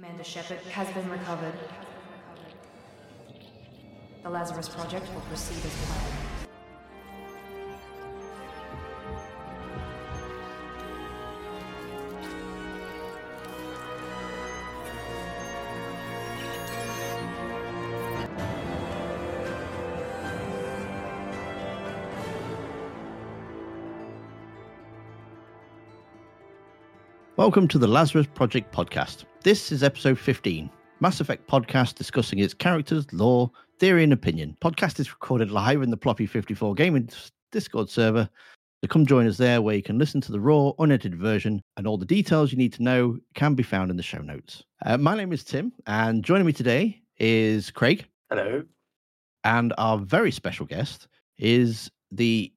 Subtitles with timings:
[0.00, 1.52] Commander Shepard has been recovered.
[4.22, 6.39] The Lazarus Project will proceed as planned.
[27.40, 29.24] Welcome to the Lazarus Project podcast.
[29.44, 30.68] This is episode 15,
[31.00, 34.58] Mass Effect podcast discussing its characters, lore, theory, and opinion.
[34.60, 37.08] Podcast is recorded live in the Ploppy 54 Gaming
[37.50, 38.28] Discord server.
[38.84, 41.86] So come join us there where you can listen to the raw, unedited version, and
[41.86, 44.62] all the details you need to know can be found in the show notes.
[44.84, 48.64] Uh, my name is Tim, and joining me today is Kraig, Hello.
[49.44, 52.52] and our very special guest is the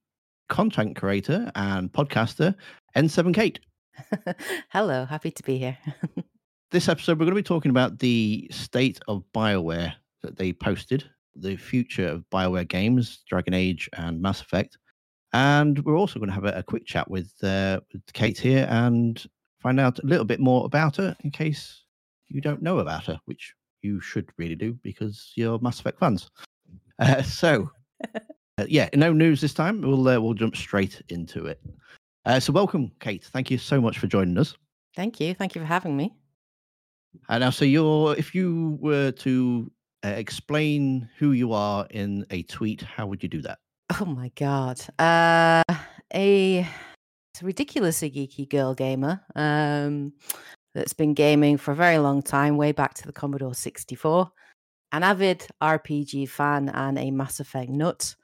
[0.50, 2.54] content creator and podcaster
[2.94, 3.60] N7 Kate.
[4.70, 5.78] Hello, happy to be here.
[6.70, 11.04] this episode, we're going to be talking about the state of BioWare that they posted,
[11.36, 14.78] the future of BioWare games, Dragon Age and Mass Effect.
[15.32, 18.66] And we're also going to have a, a quick chat with, uh, with Kate here
[18.70, 19.24] and
[19.60, 21.82] find out a little bit more about her in case
[22.28, 26.30] you don't know about her, which you should really do because you're Mass Effect fans.
[26.98, 27.70] Uh, so,
[28.14, 29.80] uh, yeah, no news this time.
[29.80, 31.60] We'll uh, we'll jump straight into it.
[32.24, 33.24] Uh, so, welcome, Kate.
[33.24, 34.54] Thank you so much for joining us.
[34.96, 35.34] Thank you.
[35.34, 36.14] Thank you for having me.
[37.28, 39.70] And now, so you're, if you were to
[40.04, 43.58] uh, explain who you are in a tweet, how would you do that?
[44.00, 44.80] Oh my god.
[44.98, 45.62] Uh
[46.14, 46.66] a, a
[47.42, 50.12] ridiculously geeky girl gamer um
[50.74, 54.30] that's been gaming for a very long time, way back to the Commodore 64.
[54.92, 58.14] An avid RPG fan and a Mass Effect nut.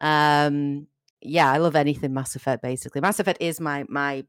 [0.00, 0.86] Um
[1.22, 3.00] yeah, I love anything Mass Effect basically.
[3.00, 4.24] Mass Effect is my my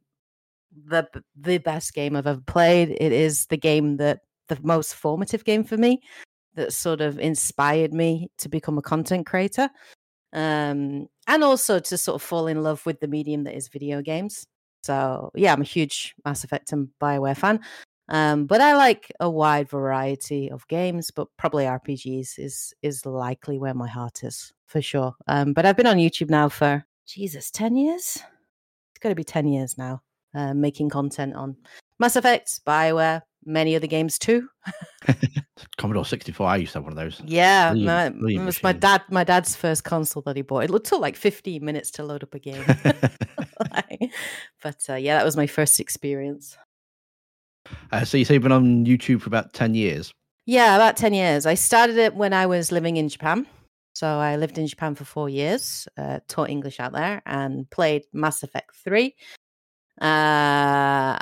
[0.86, 2.90] the the best game I've ever played.
[2.90, 6.02] It is the game that the most formative game for me
[6.56, 9.70] that sort of inspired me to become a content creator.
[10.34, 14.02] Um and also to sort of fall in love with the medium that is video
[14.02, 14.46] games.
[14.84, 17.60] So yeah, I'm a huge Mass Effect and Bioware fan.
[18.12, 23.58] Um, but I like a wide variety of games, but probably RPGs is is likely
[23.58, 25.14] where my heart is for sure.
[25.28, 28.18] Um, but I've been on YouTube now for Jesus, ten years.
[28.92, 30.02] It's got to be ten years now,
[30.36, 31.56] uh, making content on
[32.00, 34.50] Mass Effect, Bioware, many other games too.
[35.78, 37.22] Commodore 64, I used to have one of those.
[37.26, 39.04] Yeah, Brilliant- my, brilliant it was my dad.
[39.10, 40.64] My dad's first console that he bought.
[40.64, 42.64] It took like 15 minutes to load up a game.
[44.64, 46.58] But uh, yeah, that was my first experience.
[47.92, 50.12] Uh, so you say you've been on YouTube for about 10 years.
[50.46, 51.46] Yeah, about 10 years.
[51.46, 53.46] I started it when I was living in Japan.
[53.94, 58.04] So I lived in Japan for four years, uh, taught English out there, and played
[58.14, 59.14] Mass Effect 3.
[60.02, 61.20] Uh,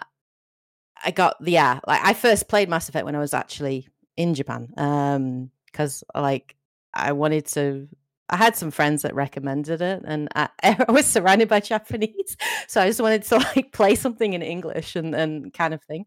[1.03, 4.71] I got, yeah, like I first played Mass Effect when I was actually in Japan.
[4.77, 6.55] Um, because like
[6.93, 7.87] I wanted to,
[8.29, 10.49] I had some friends that recommended it, and I,
[10.87, 12.37] I was surrounded by Japanese.
[12.67, 16.05] So I just wanted to like play something in English and, and kind of thing.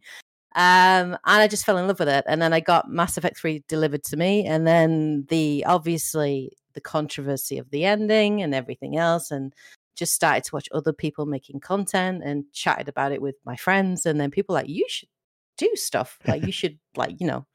[0.54, 2.24] Um, and I just fell in love with it.
[2.26, 4.44] And then I got Mass Effect 3 delivered to me.
[4.44, 9.30] And then the obviously the controversy of the ending and everything else.
[9.30, 9.54] And
[9.96, 14.06] just started to watch other people making content and chatted about it with my friends.
[14.06, 15.08] And then people like, you should
[15.58, 16.18] do stuff.
[16.26, 17.46] Like you should like, you know,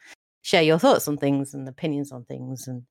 [0.41, 2.67] share your thoughts on things and opinions on things.
[2.67, 2.83] And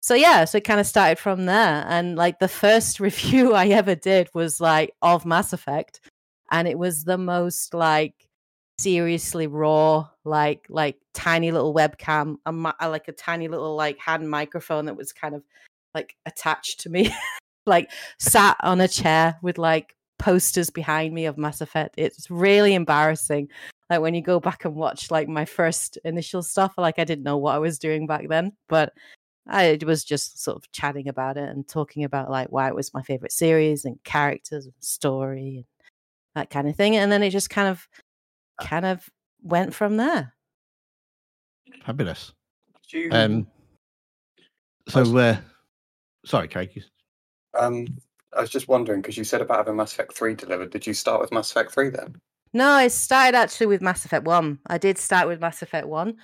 [0.00, 1.84] so yeah, so it kind of started from there.
[1.88, 6.00] And like the first review I ever did was like of Mass Effect.
[6.50, 8.14] And it was the most like
[8.78, 14.86] seriously raw, like like tiny little webcam, a, like a tiny little like hand microphone
[14.86, 15.42] that was kind of
[15.94, 17.14] like attached to me,
[17.66, 21.94] like sat on a chair with like posters behind me of Mass Effect.
[21.98, 23.48] It's really embarrassing.
[23.90, 27.24] Like when you go back and watch like my first initial stuff, like I didn't
[27.24, 28.92] know what I was doing back then, but
[29.48, 32.92] I was just sort of chatting about it and talking about like why it was
[32.92, 35.64] my favorite series and characters and story and
[36.34, 36.96] that kind of thing.
[36.96, 37.88] And then it just kind of
[38.60, 39.08] kind of
[39.42, 40.34] went from there.
[41.84, 42.32] Fabulous.
[42.90, 43.46] Did you, Um,
[44.88, 45.36] so, uh,
[46.24, 46.74] sorry, Kraig.
[46.76, 46.82] you-
[47.58, 47.86] um,
[48.36, 50.70] I was just wondering because you said about having Mass Effect 3 delivered.
[50.70, 52.20] Did you start with Mass Effect 3 then?
[52.52, 54.58] No, I started actually with Mass Effect 1.
[54.66, 56.16] I did start with Mass Effect 1.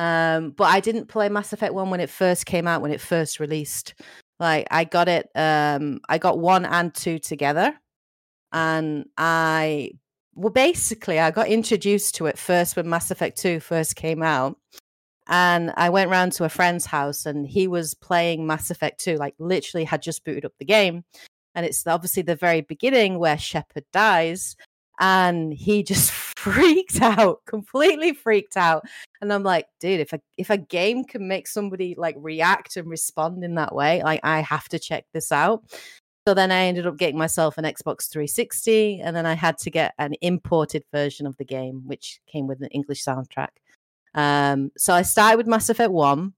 [0.00, 3.02] Um, but I didn't play Mass Effect 1 when it first came out, when it
[3.02, 3.92] first released.
[4.38, 7.74] Like I got it um I got 1 and 2 together.
[8.50, 9.90] And I
[10.34, 14.56] well basically I got introduced to it first when Mass Effect 2 first came out.
[15.28, 19.16] And I went round to a friend's house and he was playing Mass Effect 2,
[19.16, 21.04] like literally had just booted up the game.
[21.54, 24.56] And it's obviously the very beginning where Shepard dies
[24.98, 28.84] and he just freaked out, completely freaked out.
[29.20, 32.88] And I'm like, dude, if a if a game can make somebody like react and
[32.88, 35.62] respond in that way, like I have to check this out.
[36.26, 39.70] So then I ended up getting myself an Xbox 360, and then I had to
[39.70, 43.48] get an imported version of the game, which came with an English soundtrack.
[44.14, 46.32] Um, so I started with Mass Effect 1.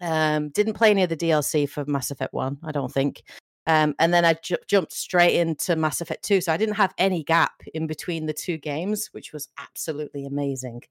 [0.00, 3.22] Um, didn't play any of the DLC for Mass Effect 1, I don't think.
[3.66, 6.40] Um, and then I ju- jumped straight into Mass Effect 2.
[6.40, 10.82] So I didn't have any gap in between the two games, which was absolutely amazing.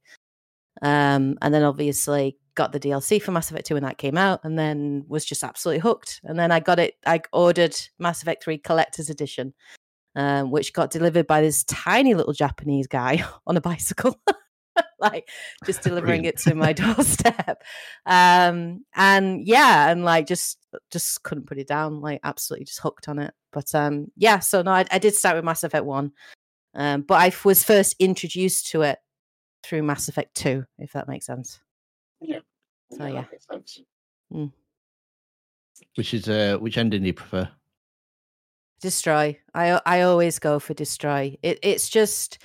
[0.82, 4.42] Um, and then obviously got the DLC for Mass Effect 2 when that came out,
[4.44, 6.22] and then was just absolutely hooked.
[6.24, 9.54] And then I got it, I ordered Mass Effect 3 Collector's Edition,
[10.16, 14.20] um, which got delivered by this tiny little Japanese guy on a bicycle.
[15.00, 15.30] like
[15.66, 16.40] just delivering Brilliant.
[16.40, 17.64] it to my doorstep
[18.06, 20.58] um and yeah and like just
[20.92, 24.62] just couldn't put it down like absolutely just hooked on it but um yeah so
[24.62, 26.12] no i, I did start with mass effect 1
[26.76, 29.00] um but i was first introduced to it
[29.64, 31.60] through mass effect 2 if that makes sense
[32.22, 32.40] Yeah.
[32.92, 33.26] So, yeah.
[34.32, 34.52] makes.
[35.96, 37.50] Which is uh, which ending do you prefer?
[38.82, 42.38] destroy i i always go for destroy it it's just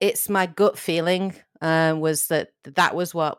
[0.00, 3.38] it's my gut feeling um was that that was what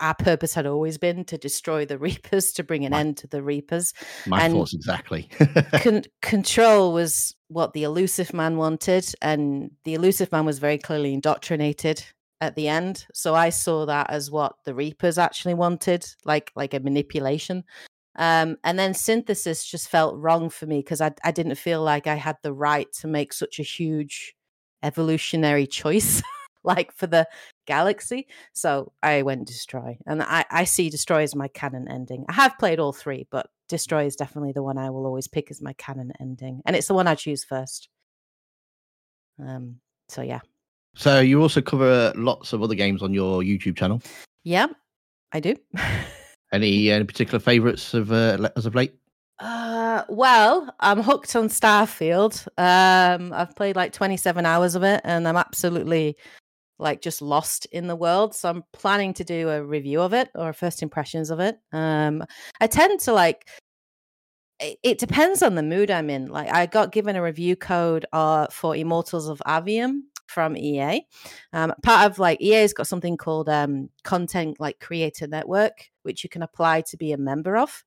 [0.00, 3.00] our purpose had always been to destroy the reapers to bring an Right.
[3.00, 3.94] end to the reapers
[4.26, 5.30] My And- thoughts exactly.
[5.82, 11.14] Con- control was what the elusive man wanted and the elusive man was very clearly
[11.14, 12.04] indoctrinated
[12.42, 16.74] at the end so i saw that as what the reapers actually wanted like like
[16.74, 17.64] a manipulation
[18.18, 22.06] um, and then synthesis just felt wrong for me because I, I didn't feel like
[22.06, 24.34] i had the right to make such a huge
[24.82, 26.22] evolutionary choice
[26.66, 27.26] like for the
[27.66, 32.32] galaxy so i went destroy and i i see destroy as my canon ending i
[32.32, 35.62] have played all three but destroy is definitely the one i will always pick as
[35.62, 37.88] my canon ending and it's the one i choose first
[39.40, 39.76] um
[40.08, 40.40] so yeah
[40.94, 44.00] so you also cover lots of other games on your YouTube channel.
[44.44, 44.66] yeah
[45.32, 45.54] i do
[46.52, 48.94] Any any particular favourites of uh, as of late?
[49.38, 52.46] Uh, well, I'm hooked on Starfield.
[52.56, 56.16] Um, I've played like 27 hours of it, and I'm absolutely
[56.78, 58.34] like just lost in the world.
[58.34, 61.58] So I'm planning to do a review of it or first impressions of it.
[61.72, 62.24] Um,
[62.60, 63.48] I tend to like.
[64.58, 66.28] It, it depends on the mood I'm in.
[66.28, 71.02] Like I got given a review code uh, for Immortals of Aveum from EA.
[71.52, 76.30] Um, part of like EA's got something called um, content like creator network, which you
[76.30, 77.84] can apply to be a member of.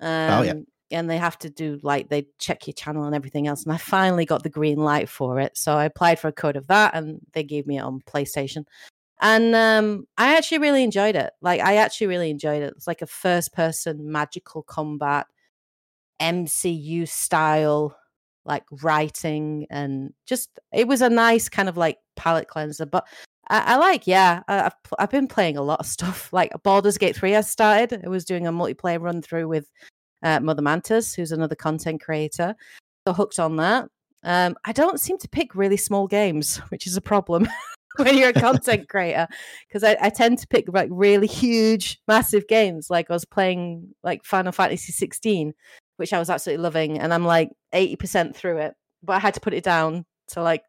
[0.00, 0.54] Um, yeah.
[0.90, 3.64] And they have to do like they check your channel and everything else.
[3.64, 6.56] And I finally got the green light for it, so I applied for a code
[6.56, 8.64] of that, and they gave me it on PlayStation.
[9.20, 11.32] And um, I actually really enjoyed it.
[11.40, 12.74] Like I actually really enjoyed it.
[12.76, 15.26] It's like a first-person magical combat,
[16.20, 17.96] MCU style,
[18.44, 22.86] like writing, and just it was a nice kind of like palette cleanser.
[22.86, 23.06] But
[23.48, 26.32] I, I like, yeah, I, I've pl- I've been playing a lot of stuff.
[26.32, 28.02] Like Baldur's Gate three, I started.
[28.04, 29.68] I was doing a multiplayer run through with
[30.24, 32.56] uh, Mother Mantis, who's another content creator.
[33.06, 33.88] So hooked on that.
[34.24, 37.46] Um, I don't seem to pick really small games, which is a problem
[37.98, 39.28] when you're a content creator,
[39.68, 42.88] because I, I tend to pick like really huge, massive games.
[42.90, 45.52] Like I was playing like Final Fantasy 16,
[45.98, 49.40] which I was absolutely loving, and I'm like 80% through it, but I had to
[49.40, 50.62] put it down to like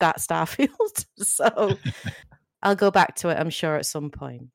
[0.00, 1.04] that Starfield.
[1.18, 1.76] so
[2.62, 4.48] I'll go back to it, I'm sure, at some point.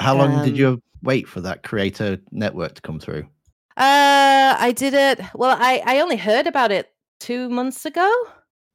[0.00, 3.28] How long did Um, you wait for that creator network to come through?
[3.76, 5.20] Uh, I did it.
[5.34, 8.10] Well, I I only heard about it two months ago.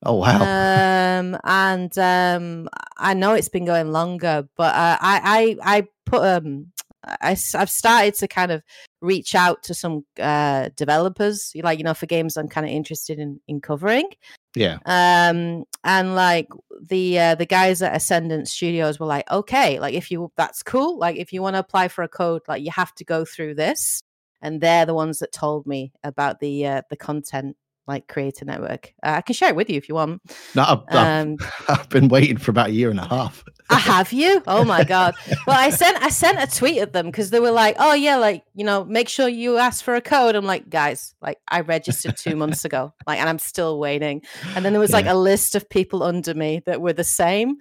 [0.06, 0.42] Oh wow!
[0.42, 6.24] Um, and um, I know it's been going longer, but uh, I I I put
[6.24, 6.72] um.
[7.06, 8.62] I I've started to kind of
[9.02, 13.20] reach out to some uh, developers, like you know, for games I'm kind of interested
[13.20, 14.10] in in covering.
[14.54, 16.50] yeah, Um, and like
[16.82, 21.00] the uh, the guys at Ascendant Studios were like, okay, like if you that's cool.
[21.00, 23.56] Like if you want to apply for a code, like you have to go through
[23.56, 24.02] this.
[24.42, 27.56] And they're the ones that told me about the uh, the content
[27.88, 28.94] like creator network.
[29.04, 30.22] Uh, I can share it with you if you want.
[30.56, 33.44] no, I've, Um, I've been waiting for about a year and a half.
[33.72, 34.42] I have you?
[34.48, 35.16] Oh my god!
[35.46, 38.16] Well, I sent I sent a tweet at them because they were like, "Oh yeah,
[38.18, 41.62] like you know, make sure you ask for a code." I'm like, guys, like I
[41.62, 44.22] registered two months ago, like, and I'm still waiting.
[44.56, 47.58] And then there was like a list of people under me that were the same.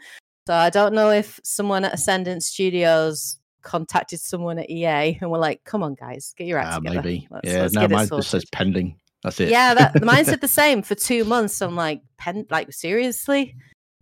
[0.47, 5.39] So I don't know if someone at Ascendant Studios contacted someone at EA and were
[5.39, 7.29] like, "Come on, guys, get your act Ah, together." maybe.
[7.31, 8.97] Let's- yeah, let's no, mine just says pending.
[9.25, 9.49] That's it.
[9.51, 11.61] Yeah, that mine said the same for two months.
[11.61, 13.57] I'm like, pen, like seriously.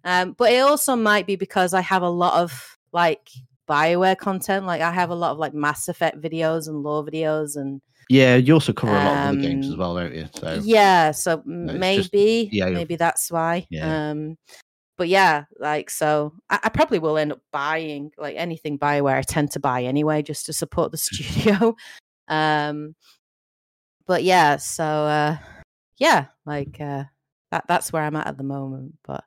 [0.05, 3.29] Um, but it also might be because I have a lot of like
[3.69, 4.67] Bioware content.
[4.67, 8.37] Like I have a lot of like Mass Effect videos and lore videos, and yeah.
[8.37, 10.27] You also cover a lot of other games as Um, well, don't you?
[10.35, 11.11] So yeah.
[11.13, 12.71] So m- it's just maybe, EA.
[12.71, 13.67] maybe that's why.
[13.71, 14.11] Yeah.
[14.11, 14.37] Um,
[14.97, 19.19] but yeah, like so, I, I probably will end up buying like anything Bioware.
[19.19, 21.77] I tend to buy anyway, just to support the studio.
[22.29, 22.95] um,
[24.07, 25.37] but yeah, so uh,
[25.99, 27.05] yeah, like uh,
[27.51, 28.95] that that's where I'm at at the moment.
[29.05, 29.25] But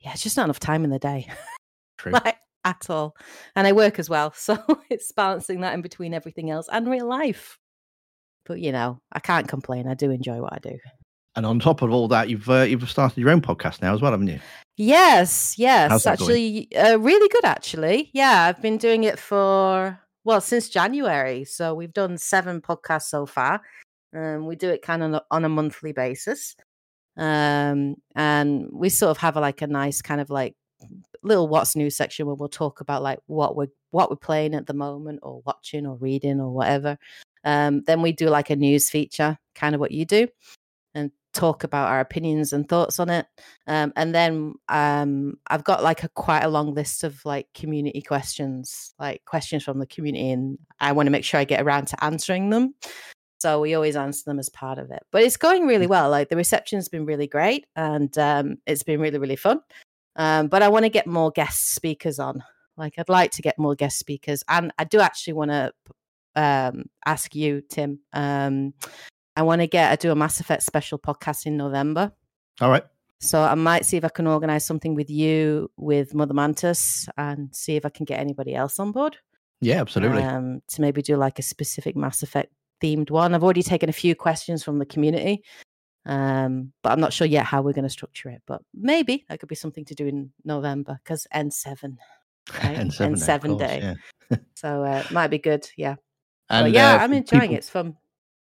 [0.00, 1.28] yeah, it's just not enough time in the day,
[1.98, 2.12] True.
[2.12, 3.16] like at all.
[3.54, 7.06] And I work as well, so it's balancing that in between everything else and real
[7.06, 7.58] life.
[8.46, 9.88] But you know, I can't complain.
[9.88, 10.78] I do enjoy what I do.
[11.34, 14.00] And on top of all that, you've uh, you've started your own podcast now as
[14.00, 14.40] well, haven't you?
[14.76, 17.44] Yes, yes, How's actually, uh, really good.
[17.44, 23.08] Actually, yeah, I've been doing it for well since January, so we've done seven podcasts
[23.08, 23.62] so far.
[24.14, 26.56] Um, we do it kind of on a monthly basis,
[27.16, 30.54] um, and we sort of have a, like a nice kind of like
[31.22, 34.66] little what's new section where we'll talk about like what we're what we're playing at
[34.66, 36.98] the moment, or watching, or reading, or whatever.
[37.44, 40.28] Um, then we do like a news feature, kind of what you do,
[41.36, 43.26] talk about our opinions and thoughts on it.
[43.66, 48.00] Um, and then um, I've got like a quite a long list of like community
[48.00, 51.88] questions, like questions from the community, and I want to make sure I get around
[51.88, 52.74] to answering them.
[53.38, 55.04] So we always answer them as part of it.
[55.12, 56.08] But it's going really well.
[56.08, 59.60] Like the reception's been really great, and um, it's been really really fun.
[60.16, 62.42] Um, but I want to get more guest speakers on.
[62.76, 65.72] Like I'd like to get more guest speakers, and I do actually want to
[66.34, 68.00] um, ask you, Tim.
[68.12, 68.74] Um,
[69.36, 72.12] I want to get I do a Mass Effect special podcast in November.
[72.60, 72.84] All right.
[73.20, 77.54] So I might see if I can organize something with you, with Mother Mantis, and
[77.54, 79.16] see if I can get anybody else on board.
[79.60, 80.22] Yeah, absolutely.
[80.22, 82.52] Um, to maybe do like a specific Mass Effect
[82.82, 83.34] themed one.
[83.34, 85.42] I've already taken a few questions from the community,
[86.04, 88.42] um, but I'm not sure yet how we're going to structure it.
[88.46, 91.96] But maybe that could be something to do in November because N7,
[92.62, 92.76] right?
[92.76, 93.80] and seven, N7 of course, day.
[93.82, 94.36] Yeah.
[94.56, 95.70] So uh, might be good.
[95.76, 95.96] Yeah.
[96.50, 97.58] And but yeah, uh, I'm enjoying people- it.
[97.58, 97.96] It's fun.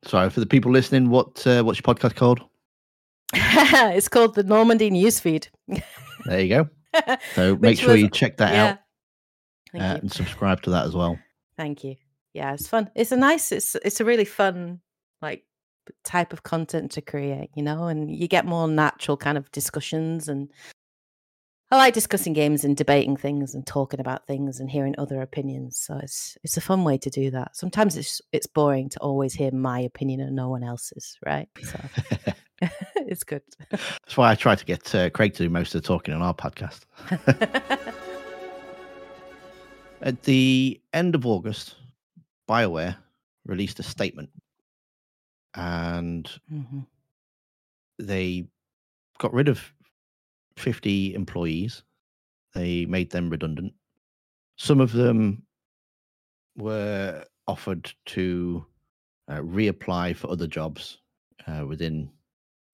[0.04, 1.10] Sorry for the people listening.
[1.10, 2.42] What uh, what's your podcast called?
[3.34, 5.48] it's called the Normandy Newsfeed.
[6.26, 6.70] There you go.
[7.36, 8.66] So make sure was- you check that yeah.
[8.66, 8.78] out
[9.72, 11.20] Thank uh, and subscribe to that as well.
[11.56, 11.96] Thank you.
[12.34, 12.90] Yeah, it's fun.
[12.96, 13.52] It's a nice.
[13.52, 14.80] It's it's a really fun
[15.22, 15.44] like
[16.04, 20.28] type of content to create, you know, and you get more natural kind of discussions
[20.28, 20.50] and
[21.70, 25.78] I like discussing games and debating things and talking about things and hearing other opinions.
[25.78, 27.58] So it's it's a fun way to do that.
[27.58, 31.50] Sometimes it's it's boring to always hear my opinion and no one else's, right?
[31.64, 31.80] So
[32.96, 33.42] it's good.
[33.70, 36.22] That's why I try to get uh, Kraig to do most of the talking on
[36.22, 36.82] our podcast.
[40.02, 41.76] At the end of August,
[42.48, 42.96] BioWare
[43.46, 44.30] released a statement
[45.56, 46.86] and Mhm.
[48.00, 48.48] they
[49.18, 49.74] got rid of
[50.58, 51.84] 50 employees.
[52.54, 53.74] They made them redundant.
[54.58, 55.44] Some of them
[56.56, 58.66] were offered to
[59.28, 60.98] uh, reapply for other jobs
[61.48, 62.10] uh, within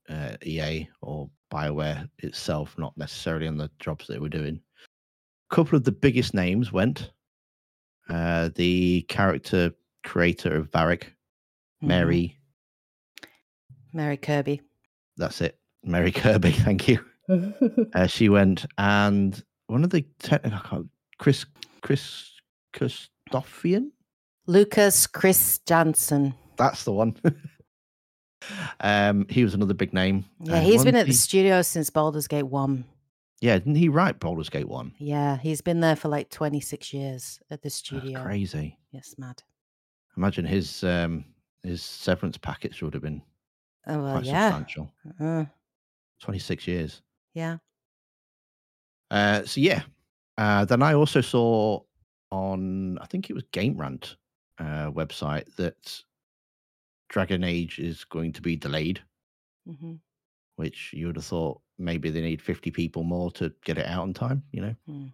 [0.09, 4.59] uh, EA or BioWare itself, not necessarily on the jobs they were doing.
[5.51, 7.11] A couple of the biggest names went.
[8.09, 9.71] Uh, the character
[10.03, 11.03] creator of Varric,
[11.81, 11.87] Mhm.
[11.87, 12.37] Mary,
[13.93, 14.61] Mary Kirby.
[15.17, 17.03] that's it, Mary Kirby, thank you.
[17.29, 20.05] Uh, she went, and one of the
[21.17, 21.45] Chris
[21.81, 22.31] Chris
[22.73, 23.91] Christophian,
[24.47, 26.33] Lukas Kristjanson.
[26.57, 27.15] that's the one.
[28.81, 30.25] um, he was another big name.
[30.41, 32.83] Yeah, And he's one been at the the- studio since Baldur's Gate 1.
[33.41, 34.93] Yeah, didn't he write Baldur's Gate one?
[34.99, 38.23] Yeah, he's been there for like 26 years at the That's studio.
[38.23, 38.77] crazy.
[38.91, 39.43] Yes, mad.
[40.15, 41.25] Imagine his um
[41.61, 43.21] his severance package would have been
[43.85, 44.49] Oh, well, quite yeah.
[44.49, 44.93] substantial.
[45.19, 45.43] Uh,
[46.21, 47.01] Twenty six years.
[47.33, 47.57] Yeah.
[49.11, 49.83] Uh, so yeah.
[50.37, 51.81] Uh, then I also saw
[52.31, 54.15] on I think it was Game Rant
[54.59, 56.01] uh, website that
[57.09, 59.01] Dragon Age is going to be delayed,
[59.67, 59.95] hmm
[60.55, 64.03] which you would have thought maybe they need fifty people more to get it out
[64.03, 64.43] on time.
[64.51, 64.75] You know.
[64.89, 65.11] Mm.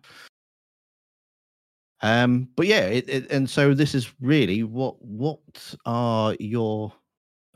[2.02, 6.94] Um, but yeah, it, it, and so this is really what what are your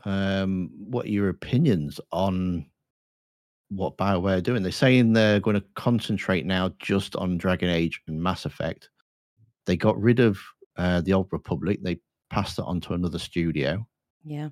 [0.04, 2.66] um what are your opinions on
[3.74, 4.62] what Bioware are doing?
[4.62, 8.90] They're saying they're going to concentrate now just on Dragon Age and Mass Effect.
[9.66, 10.38] They got rid of
[10.76, 11.80] uh, the Old Republic.
[11.82, 11.98] They
[12.30, 13.86] passed it on to another studio.
[14.24, 14.50] Yeah.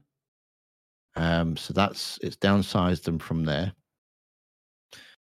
[1.16, 3.72] Um, so that's it's downsized them from there.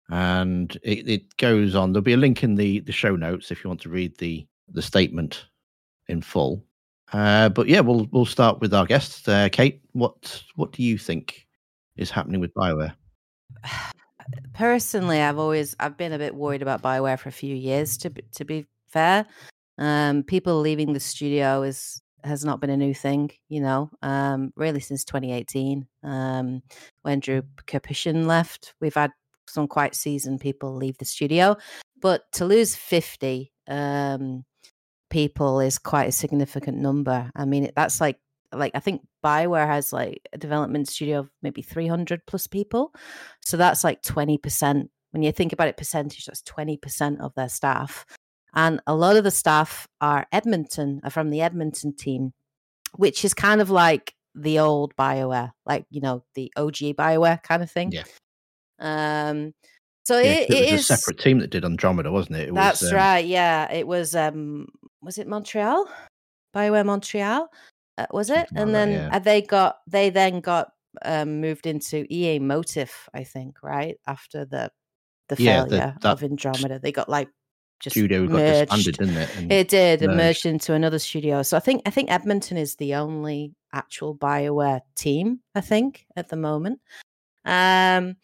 [0.10, 1.92] And it, it goes on.
[1.92, 4.46] There'll be a link in the the show notes if you want to read the
[4.70, 5.46] the statement
[6.08, 6.64] in full.
[7.12, 9.82] Uh, but yeah, we'll we'll start with our guest, uh, Kate.
[9.94, 11.48] What what do you think
[11.98, 12.94] is happening with Bioware?
[14.54, 17.98] Personally, I've always I've been a bit worried about Bioware for a few years.
[17.98, 19.26] To to be fair,
[19.78, 23.32] um, people leaving the studio is has not been a new thing.
[23.50, 26.62] You know, um, really since 2018, um,
[27.04, 29.12] when Drew Karpyshyn left, we've had
[29.48, 31.56] some quite seasoned people leave the studio,
[32.02, 34.44] but to lose fifty um,
[35.10, 37.30] people is quite a significant number.
[37.36, 38.18] I mean, that's like
[38.54, 42.94] like I think Bioware has like a development studio of maybe 300 plus people.
[43.42, 44.90] So that's like 20%.
[45.12, 48.06] When you think about it percentage, that's 20% of their staff.
[48.54, 52.34] And a lot of the staff are Edmonton, are from the Edmonton team,
[52.96, 57.64] which is kind of like the old BioWare, like, you know, the OG BioWare kind
[57.64, 57.92] of thing.
[57.92, 58.04] Yeah.
[58.80, 59.54] Um,
[60.06, 60.90] so Yeah, it, it, it was is.
[60.90, 62.50] a separate team that did Andromeda, wasn't it?
[62.50, 63.26] it That's was, um, right.
[63.26, 64.16] Yeah, it was.
[64.16, 64.68] Um,
[65.02, 65.88] was it Montreal?
[66.56, 67.50] Bioware Montreal,
[68.12, 68.48] was it?
[68.50, 69.16] Something like and that, then yeah.
[69.16, 70.72] uh, they got they then got
[71.04, 74.72] um, moved into EA Motive, I think, right after the
[75.30, 76.80] the Yeah, the- failure that of Andromeda.
[76.80, 77.30] They got like
[77.80, 78.72] just Studio got merged.
[78.72, 79.38] disbanded, didn't it?
[79.38, 80.02] And It did.
[80.02, 81.42] It merged into another studio.
[81.44, 85.42] So I think I think Edmonton is the only actual Bioware team.
[85.56, 86.80] I think at the moment.
[87.44, 88.16] Um,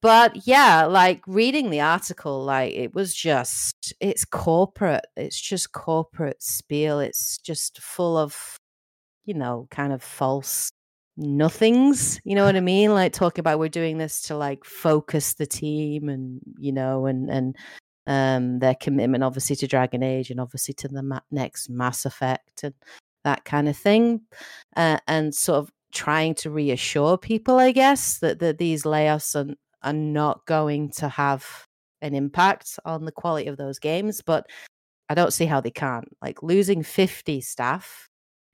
[0.00, 5.06] but yeah, like reading the article, like it was just it's corporate.
[5.16, 7.00] It's just corporate spiel.
[7.00, 8.36] It's just full of,
[9.28, 10.72] you know, kind of false
[11.18, 12.18] nothings.
[12.24, 12.94] You know what I mean?
[12.94, 17.30] Like talking about we're doing this to like focus the team and you know and
[17.30, 17.56] and
[18.06, 22.64] um their commitment obviously to Dragon Age and obviously to the ma- next Mass Effect
[22.64, 22.74] and
[23.24, 24.22] that kind of thing,
[24.76, 29.54] uh, and sort of trying to reassure people, I guess, that that these layoffs are
[29.82, 31.46] are not going to have
[32.00, 34.46] an impact on the quality of those games, but
[35.10, 36.08] I don't see how they can't.
[36.22, 38.07] Like losing 50 staff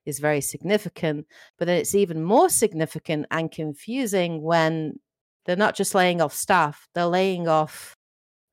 [0.05, 4.99] is very significant, but then it's even more significant and confusing when
[5.45, 7.95] they're not just laying off staff, they're laying off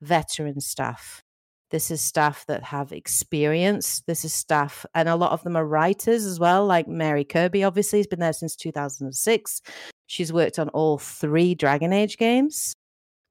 [0.00, 1.22] veteran staff.
[1.70, 4.02] This is staff that have experience.
[4.06, 6.66] This is staff, and a lot of them are writers as well.
[6.66, 9.62] Like Mary Kirby, obviously, has been there since 2006.
[10.06, 12.74] She's worked on all three Dragon Age games.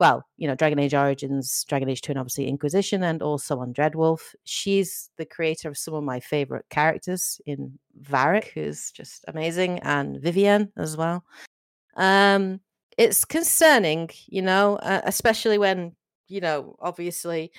[0.01, 3.71] Well, you know, Dragon Age Origins, Dragon Age 2, and obviously Inquisition, and also on
[3.71, 4.33] Dreadwolf.
[4.45, 10.19] She's the creator of some of my favorite characters in Varric, who's just amazing, and
[10.19, 11.23] Vivienne as well.
[11.97, 12.61] Um,
[12.97, 15.95] it's concerning, you know, uh, especially when,
[16.27, 17.51] you know, obviously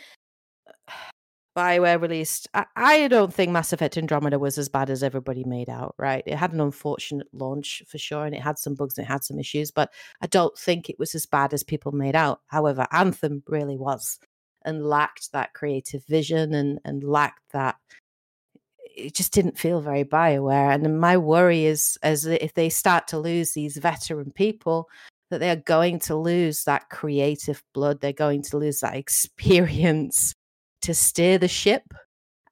[1.57, 2.49] Bioware released.
[2.55, 5.95] I, I don't think Mass Effect Andromeda was as bad as everybody made out.
[5.99, 9.11] Right, it had an unfortunate launch for sure, and it had some bugs and it
[9.11, 12.41] had some issues, but I don't think it was as bad as people made out.
[12.47, 14.19] However, Anthem really was,
[14.65, 17.77] and lacked that creative vision and and lacked that.
[18.95, 23.19] It just didn't feel very Bioware, and my worry is as if they start to
[23.19, 24.89] lose these veteran people,
[25.31, 28.01] that they are going to lose that creative blood.
[28.01, 30.35] They're going to lose that experience
[30.83, 31.83] to steer the ship.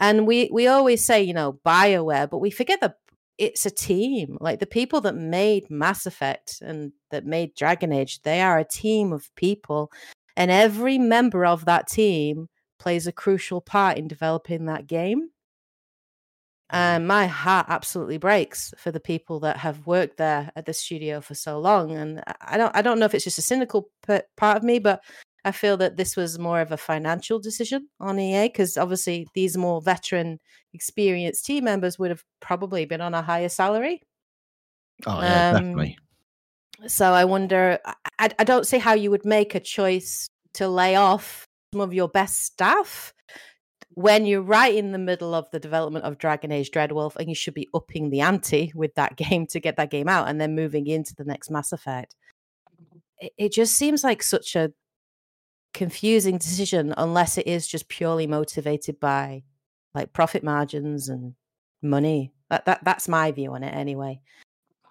[0.00, 2.96] And we we always say, you know, BioWare, but we forget that
[3.38, 4.36] it's a team.
[4.40, 8.64] Like the people that made Mass Effect and that made Dragon Age, they are a
[8.64, 9.90] team of people.
[10.36, 15.22] And every member of that team plays a crucial part in developing that game.
[15.22, 16.76] Mm-hmm.
[16.76, 21.20] And my heart absolutely breaks for the people that have worked there at the studio
[21.20, 21.92] for so long.
[21.92, 24.78] And I- don't, I don't know if it's just a cynical p- part of me,
[24.78, 25.02] but
[25.44, 29.56] I feel that this was more of a financial decision on EA because obviously these
[29.56, 30.38] more veteran,
[30.74, 34.02] experienced team members would have probably been on a higher salary.
[35.06, 35.98] Oh yeah, Um, definitely.
[36.86, 37.78] So I wonder,
[38.18, 41.94] I, I- don't see how you would make a choice to lay off some of
[41.94, 43.12] your best staff
[43.94, 47.34] when you're right in the middle of the development of Dragon Age Dreadwolf and you
[47.34, 50.54] should be upping the ante with that game to get that game out and then
[50.54, 52.14] moving into the next Mass Effect.
[53.18, 54.72] It, it just seems like such a
[55.80, 59.42] confusing decision unless it is just purely motivated by
[59.94, 61.32] like profit margins and
[61.80, 62.34] money.
[62.50, 64.20] That, that that's my view on it anyway.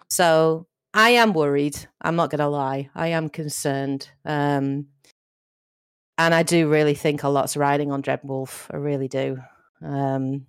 [0.08, 1.78] So I am worried.
[2.02, 2.90] I'm not going to lie.
[2.92, 4.08] I am concerned.
[4.24, 4.86] Um,
[6.18, 8.66] and I do really think a lot's riding on Dreadwolf.
[8.72, 9.38] I really do.
[9.80, 10.44] Um,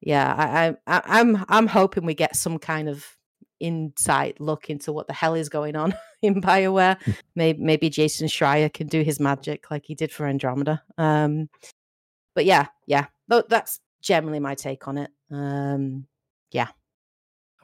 [0.00, 3.04] yeah, I, I, I'm I'm hoping we get some kind of
[3.58, 5.92] insight look into what the hell is going on
[6.22, 6.96] in Bioware.
[7.34, 10.82] maybe maybe Jason Schreier can do his magic like he did for Andromeda.
[10.96, 11.48] Um,
[12.34, 15.10] but yeah, yeah, tho- that's generally my take on it.
[15.30, 16.06] Um,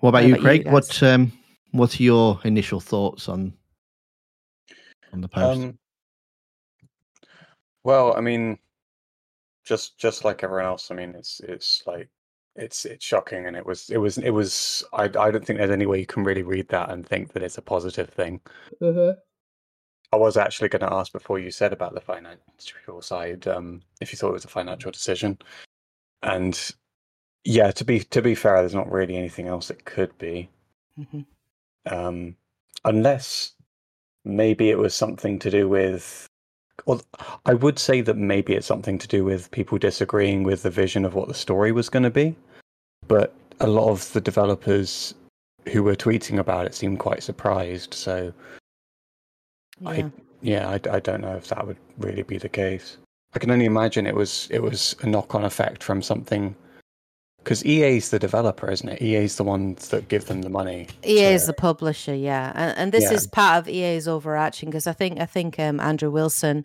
[0.00, 0.64] What about what you, about you Kraig?
[0.64, 0.72] guys?
[0.72, 1.32] what um,
[1.70, 3.54] what are your initial thoughts on
[5.12, 5.60] on the post?
[5.62, 5.78] Um,
[7.84, 8.58] well, I mean,
[9.64, 12.08] just just like everyone else, I mean, it's it's like
[12.56, 14.84] it's it's shocking, and it was it was it was.
[14.92, 17.42] I I don't think there's any way you can really read that and think that
[17.42, 18.40] it's a positive thing.
[20.12, 24.12] I was actually going to ask before you said about the financial side, um, if
[24.12, 25.38] you thought it was a financial decision,
[26.22, 26.70] and
[27.44, 30.48] yeah, to be to be fair, there's not really anything else it could be,
[30.98, 31.26] Mhm.
[31.86, 32.36] um,
[32.84, 33.54] unless
[34.24, 36.28] maybe it was something to do with
[36.86, 37.00] Well,
[37.46, 41.04] I would say that maybe it's something to do with people disagreeing with the vision
[41.04, 42.36] of what the story was going to be.
[43.08, 45.14] But a lot of the developers
[45.72, 47.94] who were tweeting about it seemed quite surprised.
[47.94, 48.32] So,
[49.80, 49.88] Yeah.
[49.88, 52.98] I yeah, I, I don't know if that would really be the case.
[53.32, 56.54] I can only imagine it was it was a knock on effect from something.
[57.44, 59.02] Because EA's the developer, isn't it?
[59.02, 60.88] EA's the ones that give them the money.
[61.04, 63.12] EA is to- the publisher, yeah, and, and this Yeah.
[63.12, 66.64] is part of EA's overarching because I think I think um, Andrew Wilson,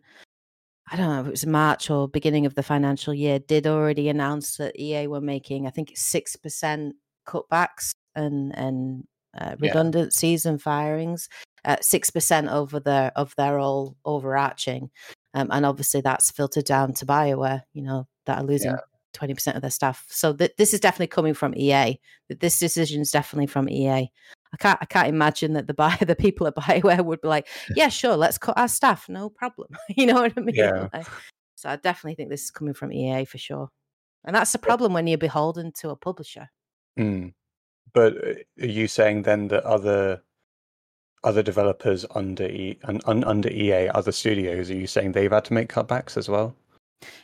[0.92, 4.10] I don't know if it was March or beginning of the financial year, did already
[4.10, 6.96] announce that EA were making I think six percent
[7.28, 9.04] cutbacks and and
[9.38, 9.70] uh, Yeah.
[9.70, 11.28] redundancies and firings,
[11.82, 14.90] six percent over their of their all overarching,
[15.34, 18.76] um, and obviously that's filtered down to Bioware, you know, that are losing.
[19.14, 20.06] 20% of their staff.
[20.10, 22.00] So th- this is definitely coming from EA.
[22.30, 24.10] This decision is definitely from EA.
[24.52, 27.48] I can't I can't imagine that the buy the people at Bioware would be like,
[27.76, 29.70] yeah, sure, let's cut our staff, no problem.
[29.90, 30.56] you know what I mean?
[30.56, 30.88] Yeah.
[30.94, 31.08] Like,
[31.56, 33.70] so I definitely think this is coming from EA for sure.
[34.26, 36.50] And that's the problem when you're beholden to a publisher.
[36.98, 37.34] Mm.
[37.94, 40.22] But uh, are you saying then that other
[41.24, 45.44] other developers under e, un, un, under EA, other studios, are you saying they've had
[45.46, 46.56] to make cutbacks as well?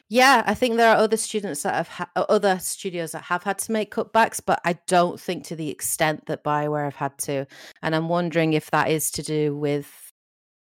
[0.09, 3.57] Yeah, I think there are other students that have ha- other studios that have had
[3.59, 7.45] to make cutbacks, but I don't think to the extent that Bioware have had to.
[7.81, 9.89] And I'm wondering if that is to do with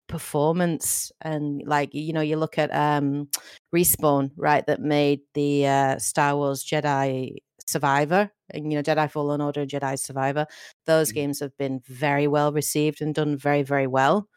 [0.10, 3.28] performance and like you know you look at um
[3.76, 7.36] respawn right that made the uh star wars jedi
[7.68, 10.46] survivor and you know jedi fallen order and jedi survivor
[10.86, 11.16] those Mhm.
[11.16, 14.30] games have been very well received and done very very well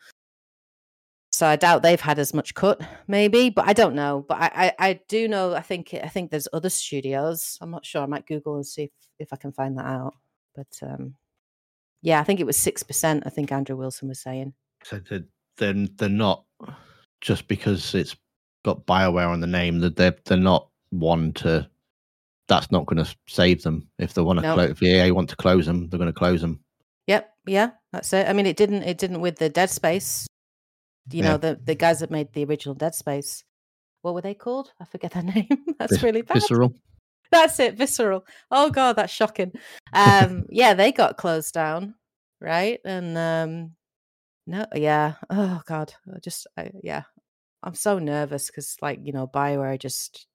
[1.40, 4.26] so I doubt they've had as much cut, maybe, but I don't know.
[4.28, 5.54] But I, I, I do know.
[5.54, 7.56] I think I think there's other studios.
[7.62, 8.02] I'm not sure.
[8.02, 10.12] I might Google and see if, if I can find that out.
[10.54, 11.14] But um,
[12.02, 13.22] yeah, I think it was six percent.
[13.24, 14.52] I think Andrew Wilson was saying.
[14.84, 15.24] So they're,
[15.56, 16.44] they're they're not
[17.22, 18.14] just because it's
[18.62, 21.66] got Bioware on the name that they're they're not one to.
[22.48, 24.42] That's not going to save them if they want to.
[24.42, 24.58] No.
[24.58, 26.60] If EA want to close them, they're going to close them.
[27.06, 28.28] Yep, yeah, that's it.
[28.28, 28.82] I mean, it didn't.
[28.82, 30.26] It didn't with the Dead Space.
[31.12, 31.30] You Yeah.
[31.32, 33.44] know, the the guys that made the original Dead Space.
[34.02, 34.72] What were they called?
[34.80, 35.48] I forget their name.
[35.78, 36.34] That's Vis- really bad.
[36.34, 36.74] Visceral.
[37.30, 38.24] That's it, visceral.
[38.50, 39.52] Oh god, that's shocking.
[39.92, 41.94] Um, yeah, they got closed down,
[42.40, 42.80] right?
[42.84, 43.76] And um,
[44.46, 45.14] no, yeah.
[45.28, 47.02] Oh god, I just I, yeah,
[47.62, 50.26] I'm so nervous because like you know, Bioware just.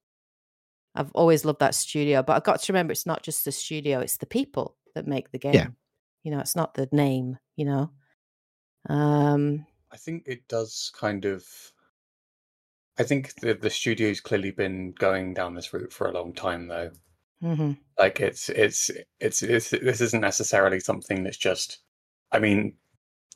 [0.98, 4.00] I've always loved that studio, but I've got to remember it's not just the studio;
[4.00, 5.54] it's the people that make the game.
[5.54, 5.68] Yeah.
[6.24, 7.38] You know, it's not the name.
[7.58, 7.90] You know.
[8.88, 9.66] Um.
[9.96, 11.46] I think it does kind of.
[13.00, 16.68] I think the the studio's clearly been going down this route for a long time,
[16.68, 16.92] though.
[17.42, 17.78] mhm.
[17.98, 21.80] Like it's it's it's, it's this isn't necessarily something that's just.
[22.34, 22.74] I mean,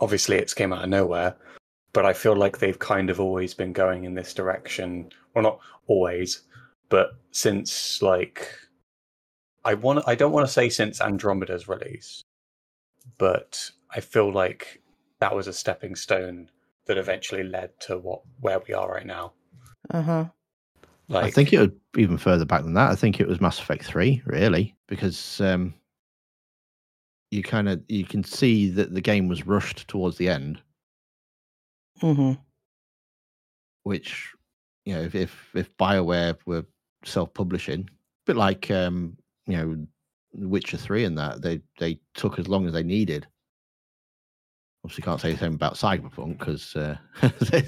[0.02, 1.38] obviously it's came out of nowhere,
[1.94, 5.10] but I feel like they've kind of always been going in this direction.
[5.34, 6.42] Well, not always,
[6.90, 8.54] but since like,
[9.64, 12.22] I want I don't want to say since Andromeda's release,
[13.18, 14.82] but I feel like
[15.20, 16.50] that was a stepping stone
[16.86, 19.34] that eventually led to what where we are right now.
[19.92, 20.26] Uh huh.
[21.08, 22.92] Like, I think it was even further back than that.
[22.92, 25.74] I think it was Mass Effect Three, really, because um,
[27.32, 30.62] you kind of you can see that the game was rushed towards the end,
[32.02, 32.40] Mhm.
[33.84, 34.34] which
[34.86, 36.66] you know if if, if Bioware were
[37.06, 37.92] self-publishing, a
[38.26, 39.88] bit like um, you know
[40.34, 43.28] Witcher Three and that they they took as long as they needed.
[44.84, 47.68] Obviously, can't say the same about Cyberpunk because uh, they, they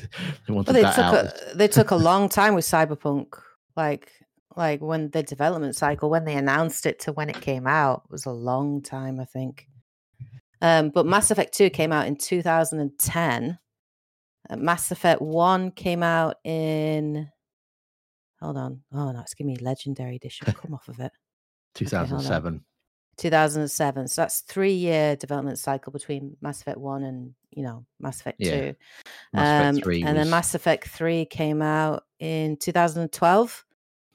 [0.54, 1.26] wanted Well, they that took out.
[1.26, 3.28] a, they took a long time with Cyberpunk.
[3.76, 4.12] Like
[4.56, 8.26] like when the development cycle, when they announced it to when it came out, was
[8.26, 9.68] a long time, I think.
[10.62, 13.58] Um, but Mass Effect Two came out in 2010.
[14.50, 17.30] Uh, Mass Effect One came out in.
[18.40, 18.82] Hold on.
[18.94, 20.52] Oh no, it's giving me Legendary Edition.
[20.54, 21.12] Come off of it.
[21.76, 22.64] Two thousand seven.
[23.22, 24.08] 2007.
[24.08, 28.38] So that's three year development cycle between Mass Effect One and you know Mass Effect
[28.40, 28.52] Yeah.
[28.52, 28.76] Two.
[29.34, 33.66] Mass Effect Um, Three and then Mass Effect 3 came out in 2012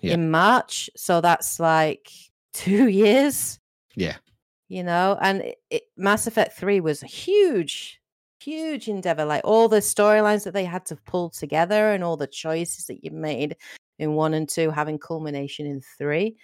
[0.01, 0.15] Yeah.
[0.15, 0.91] in March.
[0.97, 2.11] So that's like
[2.53, 3.59] two years,
[3.95, 4.17] Yeah,
[4.69, 5.17] you know?
[5.21, 8.01] And it, it, Mass Effect 3 was a huge,
[8.41, 9.25] huge endeavor.
[9.25, 13.05] Like all the storylines that they had to pull together and all the choices that
[13.05, 13.57] you made
[13.99, 16.37] in one and two having culmination in three.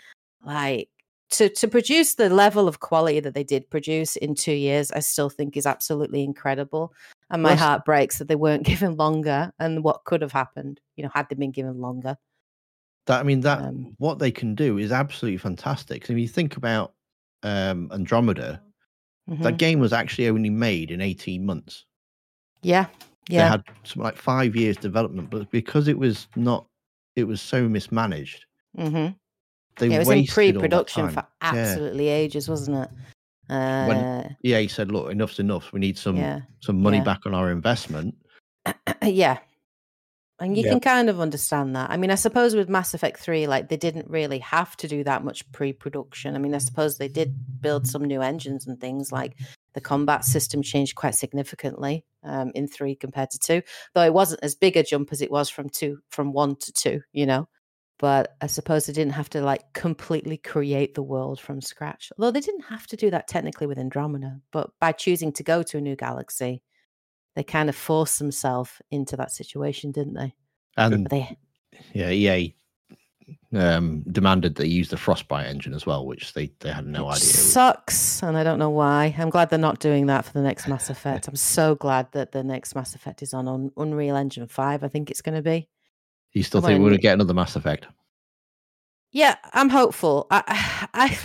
[0.44, 0.88] Like,
[1.32, 5.00] to, to produce the level of quality that they did produce in two years, I
[5.00, 6.92] still think is absolutely incredible.
[7.30, 10.80] And my Well, heart breaks that they weren't given longer and what could have happened,
[10.96, 12.16] you know, had they been given longer.
[13.06, 16.06] that I mean that Um, what they can do is absolutely fantastic.
[16.06, 16.94] So if you think about
[17.42, 18.62] um, Andromeda,
[19.28, 19.42] Mhm.
[19.42, 21.84] that game was actually only made in eighteen months.
[22.62, 22.86] Yeah.
[23.28, 23.44] Yeah.
[23.44, 26.66] They had some, like five years development, but because it was not,
[27.16, 28.44] it was so mismanaged.
[28.76, 29.08] hmm
[29.76, 32.90] They Yeah, it was in wasted all that pre-production for absolutely ages, wasn't it?
[33.52, 35.72] Uh, EA said, "Look, enough's enough.
[35.72, 37.04] We need some yeah, some money yeah.
[37.04, 38.14] back on our investment."
[39.02, 39.38] yeah.
[40.40, 40.70] And you Yeah.
[40.70, 41.90] can kind of understand that.
[41.90, 45.04] I mean, I suppose with Mass Effect 3, like they didn't really have to do
[45.04, 46.34] that much pre production.
[46.34, 49.36] I mean, I suppose they did build some new engines and things like
[49.74, 53.62] the combat system changed quite significantly um, in 3 compared to 2,
[53.94, 56.72] though it wasn't as big a jump as it was from 2, from 1 to
[56.72, 57.48] 2, you know?
[58.02, 62.10] But I suppose they didn't have to like completely create the world from scratch.
[62.18, 65.62] Although they didn't have to do that technically with Andromeda, but by choosing to go
[65.62, 66.64] to a new galaxy,
[67.36, 70.34] they kind of forced themselves into that situation, didn't they?
[70.76, 71.38] And They
[71.92, 72.56] yeah, EA
[73.52, 77.20] um, demanded they use the Frostbite engine as well, which they, they had no idea.
[77.20, 79.14] sucks, and I don't know why.
[79.16, 81.28] I'm glad they're not doing that for the next Mass Effect.
[81.28, 84.82] I'm so glad that the next Mass Effect is on Un- Unreal Engine Five.
[84.82, 85.68] I think it's going to be.
[86.32, 87.86] You still think we're going to get another Mass Effect?
[89.12, 90.26] Yeah, I'm hopeful.
[90.30, 91.18] I, I,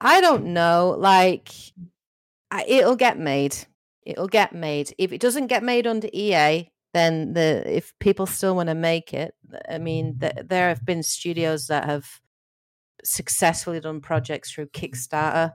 [0.00, 0.94] I don't know.
[0.98, 1.48] Like,
[2.50, 3.56] I, it'll get made.
[4.02, 4.94] It'll get made.
[4.98, 9.12] If it doesn't get made under EA, then the if people still want to make
[9.12, 9.34] it,
[9.68, 12.06] I mean, th- there have been studios that have
[13.04, 15.52] successfully done projects through Kickstarter,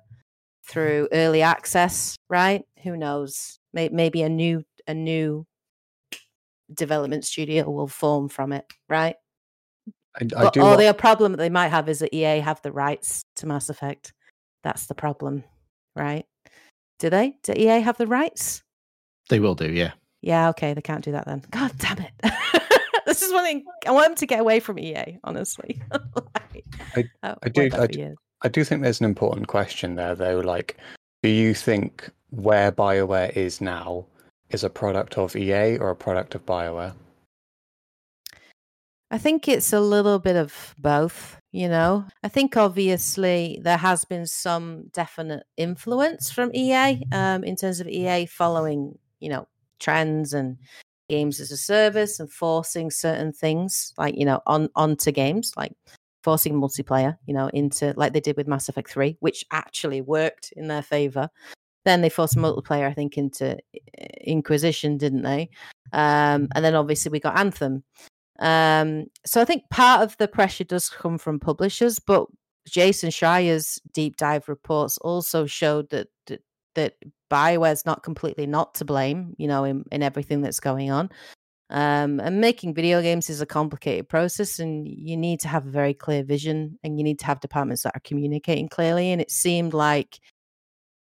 [0.68, 2.18] through early access.
[2.30, 2.64] Right?
[2.84, 3.60] Who knows?
[3.74, 5.48] Maybe a new a new
[6.74, 8.66] development studio will form from it.
[8.90, 9.16] Right?
[10.16, 10.62] I, I But do.
[10.62, 13.70] or the problem that they might have is that EA have the rights to Mass
[13.70, 14.14] Effect.
[14.64, 15.44] That's the problem,
[15.96, 16.26] right?
[17.00, 17.38] Do they?
[17.44, 18.62] Do EA have the rights?
[19.30, 19.92] They will do, yeah.
[20.22, 21.44] Yeah, okay, they can't do that then.
[21.50, 22.12] God damn it.
[23.08, 25.82] this is one thing I want them to get away from EA, honestly.
[26.96, 30.14] Like, I- I've I do- I do- I do think there's an important question there,
[30.14, 30.40] though.
[30.40, 30.78] Like,
[31.24, 34.06] do you think where BioWare is now
[34.54, 36.94] is a product of EA or a product of BioWare?
[39.12, 42.06] I think it's a little bit of both, you know.
[42.24, 47.90] I think obviously there has been some definite influence from EA um, in terms of
[47.90, 49.48] EA following, you know,
[49.82, 50.58] trends and
[51.10, 55.74] games as a service and forcing certain things like, you know, on onto games, like
[56.24, 60.54] forcing multiplayer, you know, into like they did with Mass Effect 3, which actually worked
[60.56, 61.30] in their favor.
[61.86, 63.58] Then they forced multiplayer, I think, into
[64.22, 65.50] Inquisition, didn't they?
[65.94, 67.84] Um, and then obviously we got Anthem.
[68.40, 72.28] Um, so I think part of the pressure does come from publishers, but
[72.68, 76.42] Jason Schreier's deep dive reports also showed that that,
[76.76, 76.96] that
[77.30, 81.10] Bioware's not completely not to blame, you know, in, in everything that's going on.
[81.70, 85.72] Um, and making video games is a complicated process, and you need to have a
[85.72, 89.12] very clear vision, and you need to have departments that are communicating clearly.
[89.12, 90.20] And it seemed like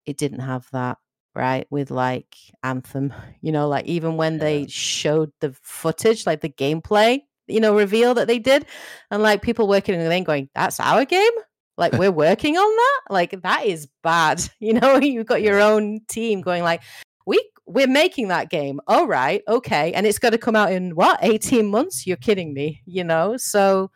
[0.06, 0.98] it didn't have that
[1.34, 6.48] right with like anthem you know like even when they showed the footage like the
[6.48, 8.66] gameplay you know reveal that they did
[9.10, 11.32] and like people working in the lane going that's our game?
[11.76, 13.12] Like we're working on that?
[13.12, 14.42] Like that is bad.
[14.60, 16.82] You know you've got your own team going like
[17.26, 18.80] we we're making that game.
[18.86, 19.92] All right okay.
[19.92, 22.06] And it's got to come out in what 18 months?
[22.06, 23.36] You're kidding me you know?
[23.36, 23.90] So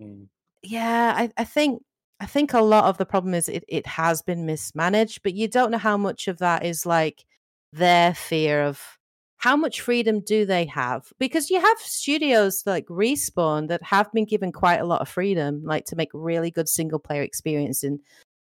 [0.00, 0.26] mm.
[0.62, 1.82] yeah I, I think
[2.22, 5.48] i think a lot of the problem is it, it has been mismanaged but you
[5.48, 7.26] don't know how much of that is like
[7.72, 8.98] their fear of
[9.42, 11.12] how much freedom do they have?
[11.18, 15.64] Because you have studios like respawn that have been given quite a lot of freedom
[15.64, 17.98] like to make really good single player experience in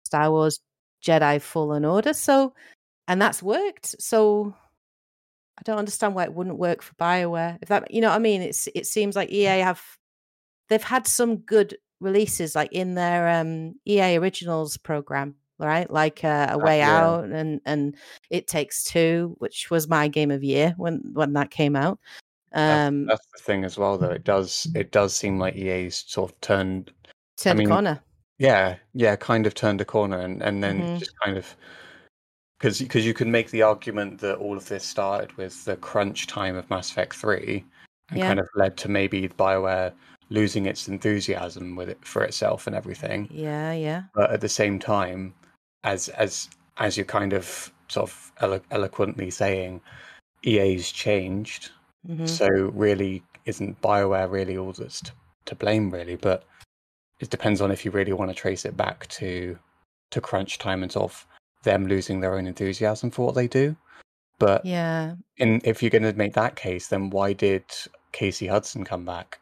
[0.04, 0.60] star wars
[1.02, 2.54] jedi fallen order so
[3.08, 3.96] and that's worked.
[4.02, 4.54] So
[5.58, 8.20] i don't understand why it wouldn't work for bioware if that you know what i
[8.20, 8.42] mean?
[8.42, 9.82] It's it seems like ea have
[10.68, 16.48] they've had some good releases like in their um ea originals program right like uh,
[16.52, 17.06] a way yeah.
[17.06, 17.96] out and and
[18.30, 22.00] it takes two which was my game of year when when that came out
[22.52, 24.10] That's, um that's the thing as well, though.
[24.10, 26.92] It does it does seem like EA's sort of turned,
[27.38, 28.02] turned mean, a corner
[28.42, 30.98] yeah, yeah, kind of turned a corner, and and then Mhm.
[31.00, 31.56] just kind of
[32.58, 36.26] because because you can make the argument that all of this started with the crunch
[36.26, 37.64] time of Mass Effect Three,
[38.10, 38.28] and Yeah.
[38.28, 39.94] kind of led to maybe Bioware
[40.32, 43.28] losing its enthusiasm with it for itself and everything.
[43.30, 44.04] yeah yeah.
[44.16, 45.34] But at the same time
[45.84, 49.82] as as as you're kind of sort of elo- eloquently saying
[50.44, 51.70] ea's changed.
[52.10, 52.28] Mhm.
[52.28, 55.12] so really isn't bioware really all that's to,
[55.48, 56.16] to blame really?
[56.16, 56.46] But
[57.20, 59.60] it depends on if you really want to trace it back to
[60.12, 61.28] to crunch time and sort of
[61.64, 63.76] them losing their own enthusiasm for what they do.
[64.40, 65.16] But yeah.
[65.38, 67.66] in if you're going to make that case then why did
[68.14, 69.40] casey hudson come back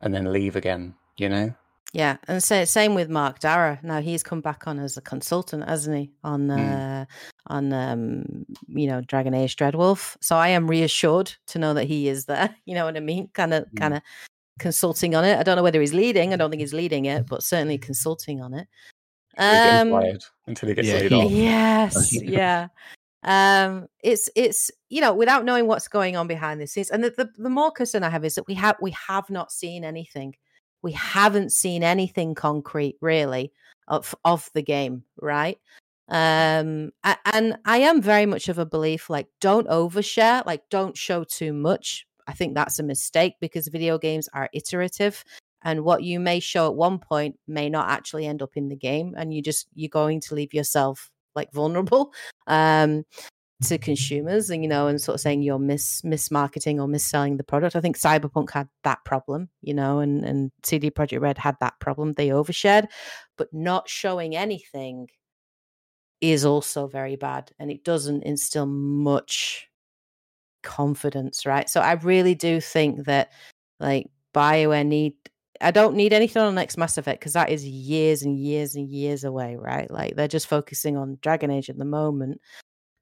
[0.00, 1.52] and then leave again you know
[1.92, 3.82] Yeah, and sa- same with Mark Darrah.
[3.82, 6.12] Now he's come back on as a consultant, hasn't he?
[6.22, 7.04] On uh,
[7.48, 10.16] on um, you know Dragon Age Dreadwolf.
[10.20, 12.54] So I am reassured to know that he is there.
[12.64, 13.28] You know what I mean?
[13.34, 13.76] Kind of Mm.
[13.80, 14.02] kind of
[14.60, 15.36] consulting on it.
[15.38, 16.32] I don't know whether he's leading.
[16.32, 18.68] I don't think he's leading it, but certainly consulting on it.
[19.36, 21.30] Until he gets Um, fired, until he gets yeah, laid off.
[21.32, 22.68] Yes, yeah.
[23.22, 27.10] Um, it's it's you know without knowing what's going on behind the scenes, and the,
[27.10, 30.34] the the more concern I have is that we have we have not seen anything.
[30.82, 33.52] We haven't seen anything concrete really
[33.88, 35.58] of of the game, right?
[36.08, 41.22] Um, and I am very much of a belief like don't overshare, like don't show
[41.24, 42.06] too much.
[42.26, 45.24] I think that's a mistake because video games are iterative
[45.62, 48.76] and what you may show at one point may not actually end up in the
[48.76, 52.12] game and you just you're going to leave yourself like vulnerable
[52.46, 53.04] um
[53.62, 57.44] to consumers and you know and sort of saying you're mis mismarketing or misselling the
[57.44, 57.76] product.
[57.76, 61.78] I think cyberpunk had that problem you know and and CD Projekt Red had that
[61.78, 62.14] problem.
[62.14, 62.86] They overshared
[63.36, 65.08] but not showing anything
[66.20, 69.68] is also very bad and it doesn't instill much
[70.62, 71.68] confidence right?
[71.68, 73.32] So i really do think that
[73.78, 75.14] like bioware need
[75.60, 78.88] I don't need anything on next Mass Effect because that is years and years and
[78.88, 79.90] years away, right?
[79.90, 82.40] Like they're just focusing on Dragon Age at the moment.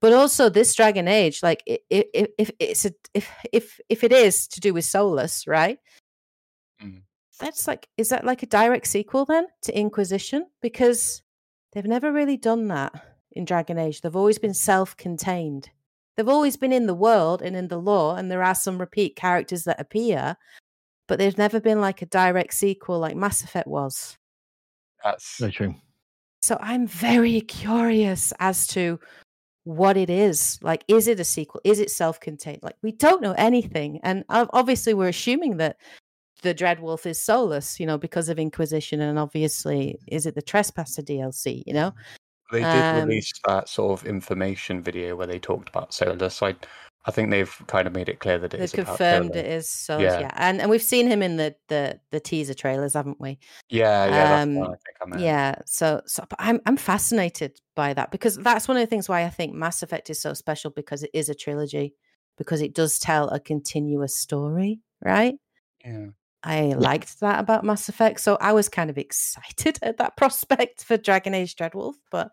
[0.01, 2.07] But also this Dragon Age, like if,
[2.39, 5.79] if it's a if if if it is to do with Solas, right?
[6.83, 7.03] Mm.
[7.41, 10.47] That's like is that like a direct sequel then to Inquisition?
[10.63, 11.23] Because
[11.73, 12.93] they've never really done that
[13.33, 14.01] in Dragon Age.
[14.01, 15.71] They've always been self-contained.
[16.17, 19.15] They've always been in the world and in the lore, and there are some repeat
[19.15, 20.37] characters that appear,
[21.09, 24.17] but there's never been like a direct sequel like Mass Effect was.
[25.03, 25.75] That's Very true.
[26.43, 29.01] So I'm very curious as to
[29.65, 30.59] what it is.
[30.63, 31.61] Like, is it a sequel?
[31.65, 32.61] Is it self contained?
[32.63, 34.01] Like, we don't know anything.
[34.03, 35.77] And obviously, we're assuming that
[36.43, 39.01] the Dreadwolf is Solas, you know, because of Inquisition.
[39.01, 41.93] And obviously, is it the Trespasser DLC, you know?
[42.51, 46.43] They did Um, release that sort of information video where they talked about Solas.
[46.43, 46.57] I,
[47.09, 49.99] I think they've kind of made it clear that it They've confirmed it is so
[49.99, 50.21] Yeah.
[50.21, 50.31] yeah.
[50.37, 53.39] And and we've seen him in the the the teaser trailers, haven't we?
[53.71, 55.23] Yeah, yeah, Um, one I think I meant.
[55.23, 59.09] Yeah, so so but I'm I'm fascinated by that because that's one of the things
[59.09, 61.95] why I think Mass Effect is so special because it is a trilogy
[62.37, 65.35] because it does tell a continuous story, right?
[65.83, 66.09] yeah.
[66.45, 70.85] I liked that about Mass Effect, so I was kind of excited at that prospect
[70.85, 72.31] for Dragon Age Dreadwolf, but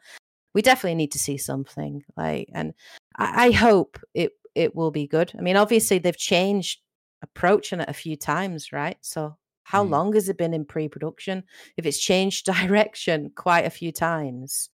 [0.53, 2.73] we definitely need to see something like, and
[3.17, 5.31] I, I hope it it will be good.
[5.37, 6.81] I mean, obviously they've changed
[7.21, 8.97] approaching it a few times, right?
[9.01, 9.89] So how Mm.
[9.89, 11.43] long has it been in pre-production?
[11.77, 14.69] If it's changed direction quite a few times,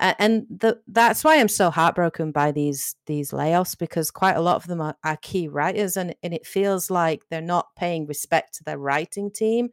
[0.00, 4.56] and the, that's why I'm so heartbroken by these these layoffs because quite a lot
[4.56, 8.54] of them are, are key writers, and and it feels like they're not paying respect
[8.56, 9.70] to their writing team,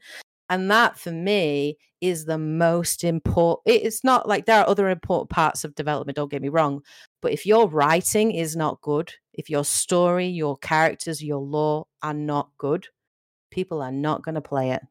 [0.49, 3.61] and that for me is the most important.
[3.75, 6.15] It's not like there are other important parts of development.
[6.17, 6.81] Don't get me wrong,
[7.21, 12.13] but if your writing is not good, if your story, your characters, your lore are
[12.13, 12.87] not good,
[13.51, 14.81] people are not going to play it.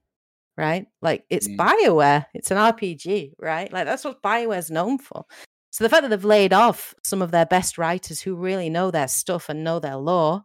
[0.57, 0.87] Right?
[1.01, 1.57] Like it's Mm.
[1.57, 3.73] BioWare, it's an RPG, right?
[3.73, 5.25] Like that's what BioWare's known for.
[5.71, 8.91] So the fact that they've laid off some of their best writers who really know
[8.91, 10.45] their stuff and know their lore,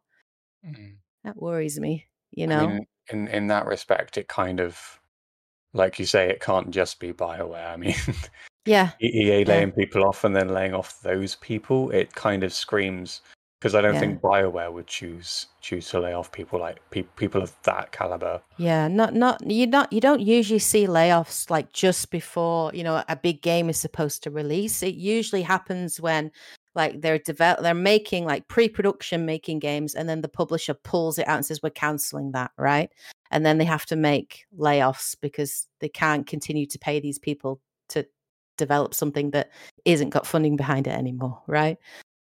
[0.66, 0.96] Mm.
[1.24, 2.68] that worries me, you I know?
[2.68, 5.00] mean, in in that respect, it kind of,
[5.74, 7.74] like you say, it can't just be Bioware.
[7.74, 7.96] I mean,
[8.66, 8.92] yeah.
[9.02, 9.46] EA Yeah.
[9.48, 13.22] laying people off and then laying off those people, it kind of screams
[13.60, 14.00] because I don't Yeah.
[14.00, 18.42] think Bioware would choose choose to lay off people like pe- people of that caliber.
[18.58, 23.04] Yeah, not not you not you don't usually see layoffs like just before you know
[23.08, 24.84] a big game is supposed to release.
[24.84, 26.32] It usually happens when
[26.76, 31.28] like they're develop they're making like pre-production making games and then the publisher pulls it
[31.28, 32.92] out and says we're canceling that, right?
[33.32, 37.62] And then they have to make layoffs because they can't continue to pay these people
[37.90, 38.06] to
[38.58, 39.50] develop something that
[39.86, 41.78] isn't got funding behind it anymore, right?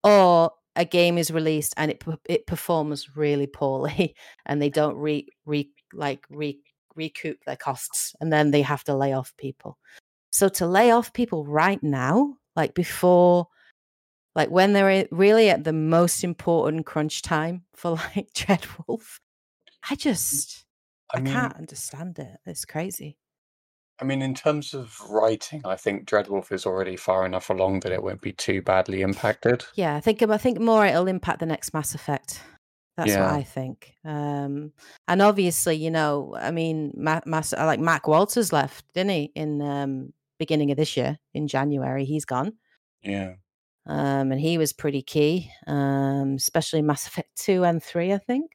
[0.05, 4.15] Or a game is released and it it performs really poorly
[4.47, 6.61] and they don't re re like re
[6.95, 9.79] recoup their costs and then they have to lay off people.
[10.31, 13.49] So to lay off people right now, like before
[14.35, 19.19] like when they're really at the most important crunch time for like Dreadwolf,
[19.91, 20.65] I just
[21.15, 22.37] I, I mean, can't understand it.
[22.45, 23.17] It's crazy.
[24.01, 27.93] I mean, in terms of writing, I think Dreadwolf is already far enough along that
[27.93, 29.65] it won't be too badly impacted.
[29.75, 32.43] Yeah, I think I think more it'll impact the next Mass Effect.
[32.97, 33.25] That's Yeah.
[33.27, 33.95] what I think.
[34.05, 34.73] Um,
[35.09, 39.33] and obviously, you know, I mean, Ma- Mass uh, like Mac Walters left, didn't he?
[39.35, 42.53] In um, beginning of this year, in January, he's gone.
[43.03, 43.35] Yeah.
[43.87, 48.51] Um, and he was pretty key, um, especially Mass Effect two and three, I think.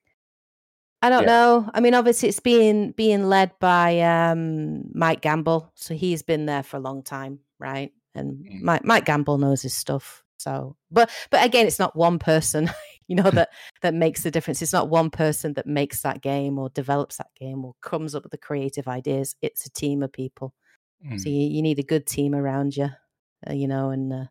[1.01, 1.27] I don't Yeah.
[1.27, 1.69] know.
[1.73, 6.63] I mean, obviously, it's being being led by um, Mike Gamble, so he's been there
[6.63, 7.91] for a long time, right?
[8.13, 8.61] And Mm.
[8.61, 10.23] Mike Mike Gamble knows his stuff.
[10.37, 12.69] So, but but again, it's not one person,
[13.07, 13.49] you know, that
[13.81, 14.61] that makes the difference.
[14.61, 18.23] It's not one person that makes that game or develops that game or comes up
[18.23, 19.35] with the creative ideas.
[19.41, 20.53] It's a team of people.
[21.05, 21.19] Mm.
[21.19, 22.89] So you, you need a good team around you,
[23.49, 24.25] uh, you know, and uh,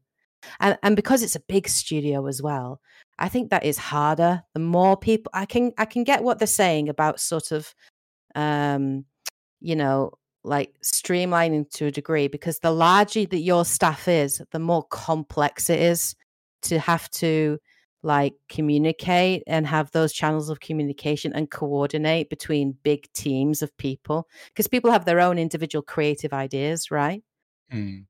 [0.61, 2.81] and and because it's a big studio as well,
[3.21, 4.43] I think that is harder.
[4.55, 7.75] The more people, I can I can get what they're saying about sort of,
[8.35, 9.05] um,
[9.61, 10.13] you know,
[10.43, 15.69] like streamlining to a degree because the larger that your staff is, the more complex
[15.69, 16.17] it is
[16.63, 17.59] to have to
[18.03, 24.27] like communicate and have those channels of communication and coordinate between big teams of people
[24.49, 27.23] because people have their own individual creative ideas, right?
[27.71, 28.07] Mm.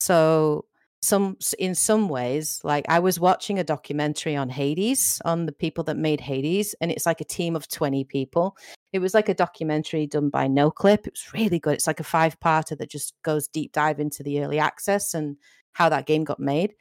[0.00, 0.64] So
[1.02, 5.84] some in some ways, like I was watching a documentary on Hades, on the people
[5.84, 8.56] that made Hades, and it's like a team of 20 people.
[8.92, 11.06] It was like a documentary done by NoClip.
[11.06, 11.74] It was really good.
[11.74, 15.36] It's like a five-parter that just goes deep dive into the early access and
[15.72, 16.74] how that game got made.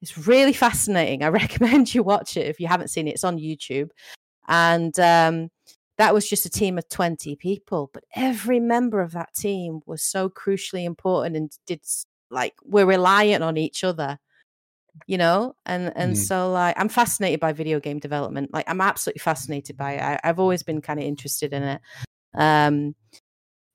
[0.00, 1.22] It's really fascinating.
[1.22, 3.12] I recommend you watch it if you haven't seen it.
[3.12, 3.90] It's on YouTube.
[4.48, 5.50] And um,
[5.98, 10.02] that was just a team of 20 people, but every member of that team was
[10.02, 11.80] so crucially important and did
[12.30, 14.18] like we're reliant on each other
[15.06, 15.54] you know?
[15.66, 16.16] And and Mhm.
[16.16, 20.20] so like i'm fascinated by video game development like i'm absolutely fascinated by it I,
[20.24, 21.80] i've always been kind of interested in it.
[22.34, 22.94] Um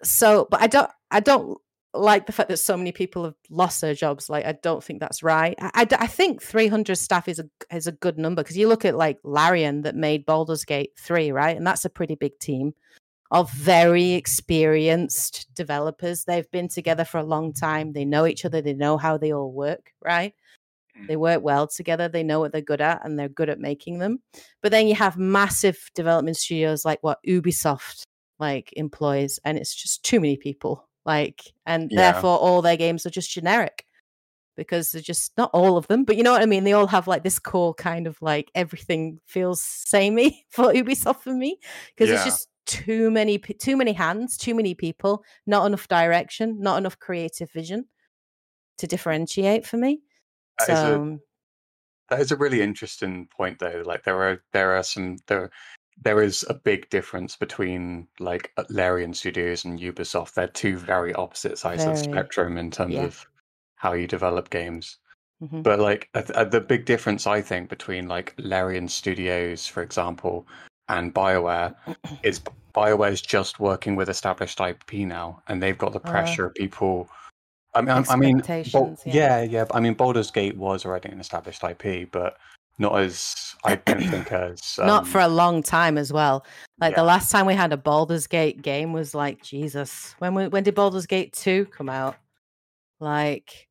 [0.04, 1.58] so but i don't i don't
[1.94, 5.00] like the fact that so many people have lost their jobs like i don't think
[5.00, 5.56] that's right.
[5.60, 8.96] I I think 300 staff is a is a good number because you look at
[8.96, 11.56] like larian that made Baldur's Gate 3 right?
[11.56, 12.74] And that's a pretty big team
[13.34, 16.24] of very experienced developers.
[16.24, 17.92] They've been together for a long time.
[17.92, 18.62] They know each other.
[18.62, 20.34] They know how they all work right?
[20.98, 21.08] Mm.
[21.08, 22.08] They work well together.
[22.08, 24.20] They know what they're good at and they're good at making them.
[24.62, 28.04] But then you have massive development studios like what ubisoft
[28.40, 32.12] like employs and it's just too many people like and Yeah.
[32.12, 33.86] therefore all their games are just generic
[34.58, 36.64] because they're just not all of them but you know what i mean?
[36.64, 41.34] They all have like this core kind of like everything feels samey for ubisoft for
[41.34, 41.58] me
[41.96, 46.78] because it's just too many too many hands too many people not enough direction not
[46.78, 47.86] enough creative vision
[48.78, 50.02] to differentiate for me
[50.60, 51.20] That is a-
[52.10, 53.82] That is a really interesting point, though.
[53.86, 55.50] Like there are there are some there
[56.04, 60.34] there is a big difference between like Larian Studios and Ubisoft.
[60.34, 63.04] They're two very opposite sides of the spectrum in terms Yeah.
[63.06, 63.26] of
[63.76, 64.98] how you develop games.
[65.42, 65.64] mhm.
[65.64, 70.46] But like uh, uh, the big difference, I think, between like Larian Studios, for example,
[70.90, 71.76] and Bioware
[72.24, 72.42] is
[72.74, 77.08] Bioware's just working with established IP now, and they've got the Uh, pressure of people.
[77.76, 79.14] I mean, I, I mean, Bal- Expectations, yeah.
[79.14, 79.66] yeah, yeah.
[79.72, 82.38] I mean, Baldur's Gate was already an established IP, but
[82.80, 86.46] not as I don't think as not for um, a long time as well.
[86.80, 90.16] Like the last time we had a Baldur's Gate game was like Jesus.
[90.20, 92.16] When we, when did Baldur's Gate 2 come out?
[93.00, 93.68] Like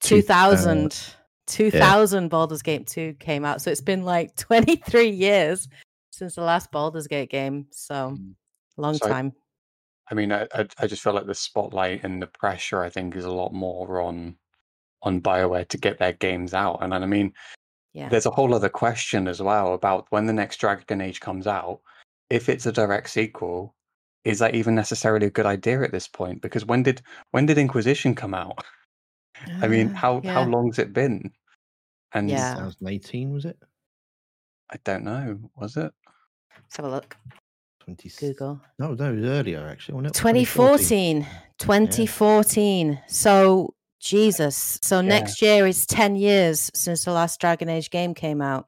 [0.00, 0.98] Two- uh, 2000.
[1.46, 3.62] 2000 Baldur's Gate 2 came out.
[3.62, 5.68] So it's been like 23 years
[6.16, 7.66] since the last Baldur's Gate game.
[7.70, 8.34] So Mm.
[8.76, 9.32] long So time.
[10.10, 13.16] I mean, I, I I just feel like the spotlight and the pressure, I think,
[13.16, 14.36] is a lot more on
[15.02, 16.82] on Bioware to get their games out.
[16.82, 17.32] And, and I mean,
[17.92, 18.08] Yeah.
[18.08, 21.80] there's a whole other question as well about when the next Dragon Age comes out.
[22.30, 23.74] If it's a direct sequel,
[24.24, 26.40] is that even necessarily a good idea at this point?
[26.42, 27.02] Because when did
[27.32, 28.64] when did Inquisition come out?
[29.62, 30.44] I mean, Uh, how how yeah.
[30.44, 31.30] long's it been?
[32.12, 32.54] And Yeah.
[32.54, 33.58] 2018 was it?
[34.70, 35.50] I don't know.
[35.56, 35.92] Was it?
[36.66, 37.16] Let's have a look.
[37.84, 38.10] 20...
[38.18, 38.60] Google.
[38.78, 39.94] No, no, it was earlier actually.
[39.94, 40.18] wasn't it?
[40.18, 41.26] 2014
[41.58, 48.12] 2014 so jesus so next year is 10 years since the last dragon age game
[48.12, 48.66] came out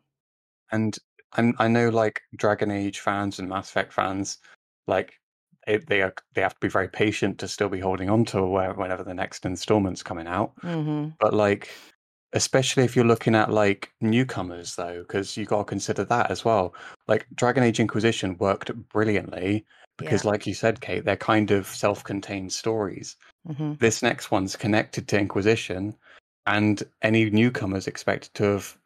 [0.71, 0.97] And
[1.35, 4.39] I'm, I know, like Dragon Age fans and Mass Effect fans,
[4.87, 5.13] like
[5.67, 8.43] it, they are they have to be very patient to still be holding on to
[8.47, 10.53] where, whenever the next installment's coming out.
[10.63, 11.69] hmm But like,
[12.33, 16.45] especially if you're looking at like newcomers, though, because you got to consider that as
[16.45, 16.75] well.
[17.07, 19.65] Like Dragon Age Inquisition worked brilliantly
[19.97, 23.17] because, like you said, Kate, they're kind of self-contained stories.
[23.47, 25.95] hmm This next one's connected to Inquisition,
[26.47, 28.79] and any newcomers expected to have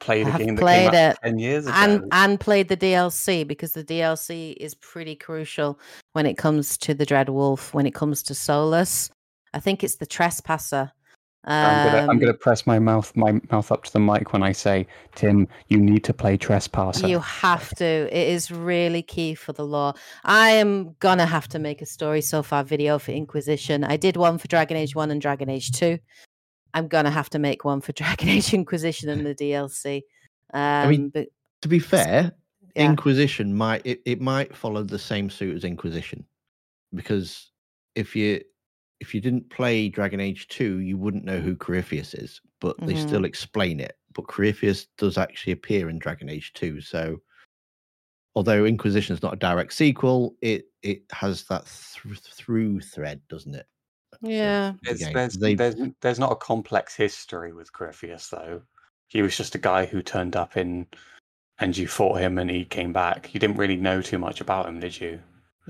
[0.00, 1.74] played a game that played came out it ten years ago.
[1.76, 5.78] and and played the dlc because the dlc is pretty crucial
[6.14, 9.10] when it comes to the dread wolf when it comes to Solas
[9.52, 10.90] i think it's the trespasser
[11.44, 14.42] I'm gonna, I'm Um, gonna press my mouth my mouth up to the mic when
[14.42, 17.08] I say, Tim, you need to play Trespasser.
[17.08, 17.84] You have to.
[17.84, 19.94] It is really key for the law.
[20.24, 23.84] I am gonna have to make a story so far video for Inquisition.
[23.84, 25.98] I did one for Dragon Age 1 and Dragon Age 2.
[26.74, 30.02] I'm gonna have to make one for Dragon Age Inquisition and the DLC.
[30.52, 31.28] Um, mean, but
[31.62, 32.32] To be fair,
[32.76, 32.90] Yeah.
[32.90, 36.24] Inquisition might it, it might follow the same suit as Inquisition,
[36.94, 37.50] because
[37.94, 38.42] if you
[39.00, 42.92] if you didn't play Dragon Age two, you wouldn't know who Corypheus is, but they
[42.94, 43.08] Mm-hmm.
[43.08, 43.96] still explain it.
[44.14, 47.20] But Corypheus does actually appear in Dragon Age two, so
[48.34, 53.54] although Inquisition is not a direct sequel, it it has that thr through thread, doesn't
[53.54, 53.66] it?
[54.22, 54.72] Yeah.
[54.82, 58.62] the It's, there's, They- there's there's not a complex history with Corypheus though.
[59.08, 60.86] He was just a guy who turned up in,
[61.58, 63.34] and you fought him, and he came back.
[63.34, 65.20] You didn't really know too much about him, did you?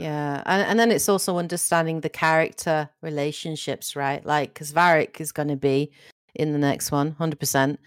[0.01, 4.25] Yeah, and and then it's also understanding the character relationships, right?
[4.25, 5.93] Like, because Varric is going to be
[6.35, 7.79] in the next one, hundred percent.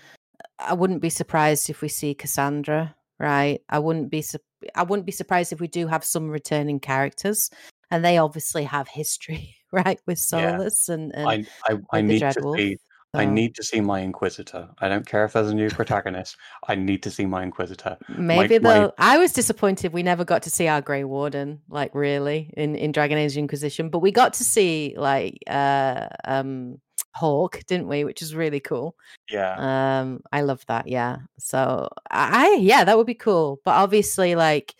[0.59, 3.61] I wouldn't be surprised if we see Cassandra, right?
[3.69, 4.41] I wouldn't be sup-
[4.75, 7.49] I wouldn't be surprised if we do have some returning characters,
[7.89, 10.57] and they obviously have history, right, with Yeah.
[10.57, 12.77] Solas and and I I, I need to Dreadwolf,
[13.15, 14.67] I need to see my Inquisitor.
[14.79, 16.35] I don't care if there's a new protagonist.
[16.67, 17.97] I need to see my Inquisitor.
[18.17, 18.93] maybe my- they'll.
[18.97, 22.91] I was disappointed we never got to see our Grey Warden, like really in in
[22.91, 26.79] Dragon Age Inquisition, but we got to see like uh um
[27.15, 28.03] Hawke, didn't we?
[28.03, 28.95] Which is really cool.
[29.29, 29.99] Yeah.
[30.01, 30.87] Um, I love that.
[30.87, 31.17] Yeah.
[31.37, 33.61] So I, I- yeah, that would be cool.
[33.63, 34.73] But obviously, like,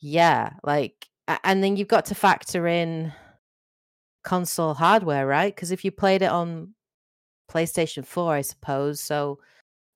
[0.00, 1.06] yeah, like,
[1.44, 3.12] and then you've got to factor in
[4.24, 5.54] console hardware, right?
[5.54, 6.74] Because if you played it on
[7.50, 9.38] PlayStation 4, I suppose, so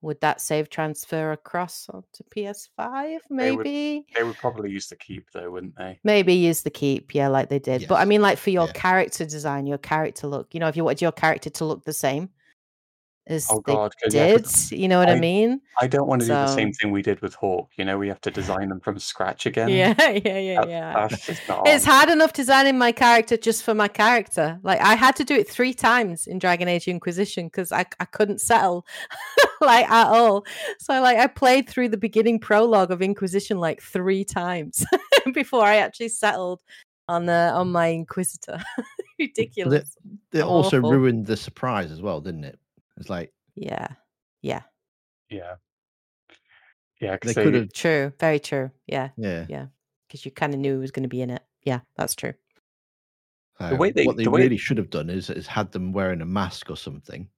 [0.03, 3.21] would that save transfer across onto PS5?
[3.31, 4.07] They would- Maybe.
[4.15, 5.99] They would probably use the keep though, wouldn't they?
[6.05, 7.87] Maybe use the keep, yeah, like they did.
[7.89, 8.73] But I mean, like for your Yeah.
[8.73, 11.93] character design, your character look, you know, if you wanted your character to look the
[11.95, 12.29] same
[13.27, 15.61] as Oh they God, 'cause, yeah, 'cause did, you know what I, I- mean?
[15.81, 17.71] I don't want to do the same thing we did with Hawke.
[17.77, 19.69] You know, we have to design them from scratch again.
[19.71, 21.09] Yeah, yeah, yeah, That- yeah.
[21.09, 21.29] That's.
[21.31, 21.93] It's on.
[21.93, 24.59] hard enough designing my character just for my character.
[24.63, 28.05] Like I had to do it three times in Dragon Age Inquisition because I, I
[28.05, 28.85] couldn't settle
[29.61, 30.45] like at all.
[30.79, 34.85] So like I played through the beginning prologue of Inquisition like three times
[35.33, 36.61] before I actually settled
[37.09, 38.63] on the on my Inquisitor.
[39.19, 39.97] Ridiculous.
[40.33, 42.59] It also ruined the surprise as well, didn't it?
[42.97, 43.89] It's like Yeah.
[44.43, 44.63] Yeah.
[45.31, 45.55] Yeah.
[47.01, 48.13] Yeah, they could have, True.
[48.21, 48.71] Very true.
[48.87, 49.11] Yeah.
[49.17, 49.47] yeah.
[49.49, 49.67] Yeah.
[50.07, 51.43] Because you kind of knew it was going to be in it.
[51.65, 52.35] Yeah, that's true.
[53.59, 55.93] The way they- what they the way- really should have done is, is had them
[55.93, 57.29] wearing a mask or something,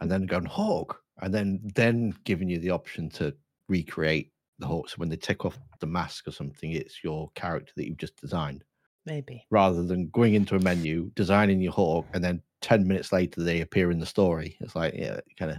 [0.00, 3.34] and then gone Hawke, and then then giving you the option to
[3.68, 4.88] recreate the Hawke.
[4.88, 8.16] So when they take off the mask or something, it's your character that you've just
[8.20, 8.64] designed,
[9.04, 9.46] Maybe.
[9.50, 13.60] rather than going into a menu, designing your Hawke, and then ten minutes later they
[13.60, 14.56] appear in the story.
[14.60, 15.58] It's like yeah, kind of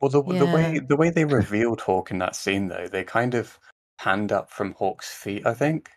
[0.00, 3.34] well, the the way the way they revealed Hawke in that scene though, they kind
[3.34, 3.58] of
[3.98, 5.90] panned up from Hawke's feet, I think.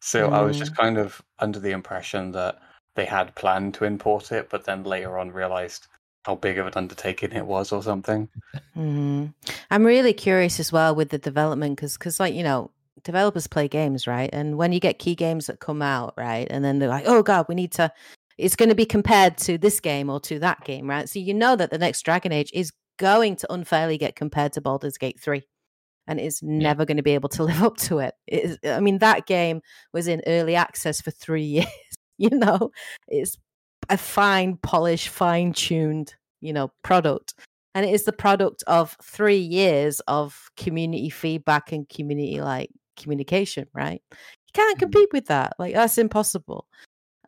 [0.00, 0.60] So I was Mm.
[0.60, 2.60] just kind of under the impression that
[2.94, 5.86] they had planned to import it, but then later on realized
[6.24, 8.28] how big of an undertaking it was, or something.
[8.74, 9.26] hmm
[9.70, 12.70] I'm really curious as well with the development because, because like you know,
[13.04, 14.30] developers play games, right?
[14.32, 17.22] And when you get key games that come out, right, and then they're like, "Oh
[17.22, 17.92] God, we need to,"
[18.38, 21.08] it's going to be compared to this game or to that game, right?
[21.08, 24.60] So you know that the next Dragon Age is going to unfairly get compared to
[24.60, 25.42] Baldur's Gate three,
[26.06, 28.14] and is never going to be able to live up to it.
[28.26, 29.60] it is, I mean, that game
[29.92, 31.66] was in early access for three years.
[32.16, 32.70] You know,
[33.06, 33.36] it's
[33.90, 37.34] a fine, polished, fine tuned, you know, product
[37.74, 42.70] and it is the product of three years of community feedback and community like
[43.00, 44.80] communication right you can't Mhm.
[44.80, 46.66] compete with that like that's impossible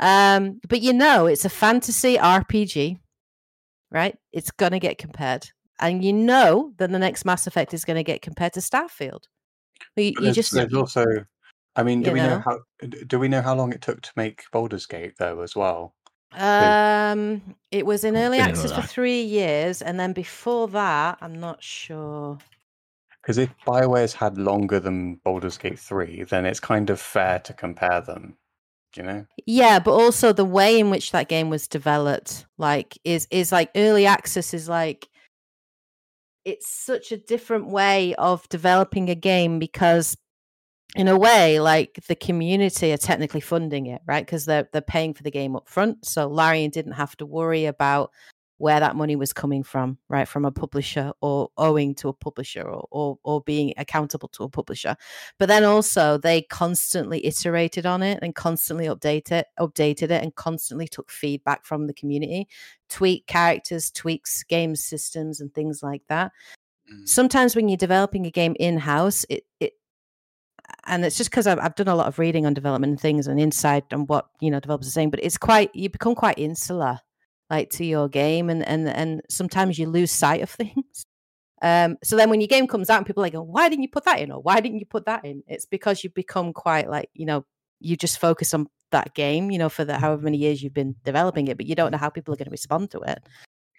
[0.01, 2.99] um but you know it's a fantasy rpg
[3.91, 5.49] right it's gonna get compared
[5.79, 9.25] and you know that the next mass effect is gonna get compared to starfield
[9.97, 11.05] you, you there's, just there's also,
[11.77, 12.43] I mean, do you we know know?
[12.45, 12.59] how
[13.07, 15.95] do we know how long it took to make Baldur's Gate though as well?
[16.33, 21.41] um it was in early access all for three years and then before that i'm
[21.41, 22.39] not sure
[23.23, 27.53] Because if Bioware's had longer than Baldur's Gate three, then it's kind of fair to
[27.53, 28.37] compare them.
[28.97, 29.27] You know?
[29.47, 33.71] Yeah, but also the way in which that game was developed, like, is is like
[33.77, 35.09] early access is like
[36.45, 40.17] it's such a different way of developing a game because
[40.97, 45.15] in a way like the community are technically funding it right because they're they're paying
[45.15, 48.11] for the game up front so larian didn't have to worry about
[48.61, 52.63] where that money was coming from right from a publisher or owing to a publisher
[52.63, 54.95] or or, or being accountable to a publisher.
[55.39, 60.35] But then also they constantly iterated on it and constantly update it updated it and
[60.35, 62.49] constantly took feedback from the community
[62.91, 66.31] tweak characters tweaks game systems and things like that.
[66.93, 67.09] Mm.
[67.09, 69.73] Sometimes when you're developing a game in house, it, it
[70.87, 73.27] and it's just because I've, I've done a lot of reading on development and things
[73.27, 76.39] and insight on what you know developers are saying, but it's quite you become quite
[76.39, 77.01] insular
[77.51, 81.05] like to your game and and and sometimes you lose sight of things
[81.63, 83.89] Um, so then when your game comes out and people are like, why didn't you
[83.89, 84.33] put that in?
[84.33, 85.43] Or why didn't you put that in?
[85.47, 87.45] It's because you've become quite like, you know,
[87.81, 90.97] you just focus on that game, you know, for the however many years you've been
[91.05, 93.23] developing it, but you don't know how people are going to respond to it.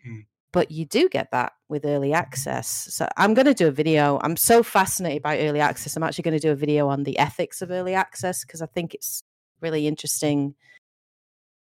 [0.08, 0.26] Mm.
[0.54, 2.68] But you do get that with early access.
[2.68, 4.20] So I'm going to do a video.
[4.22, 5.96] I'm so fascinated by early access.
[5.96, 8.66] I'm actually going to do a video on the ethics of early access because I
[8.68, 9.24] think it's
[9.62, 10.56] really interesting,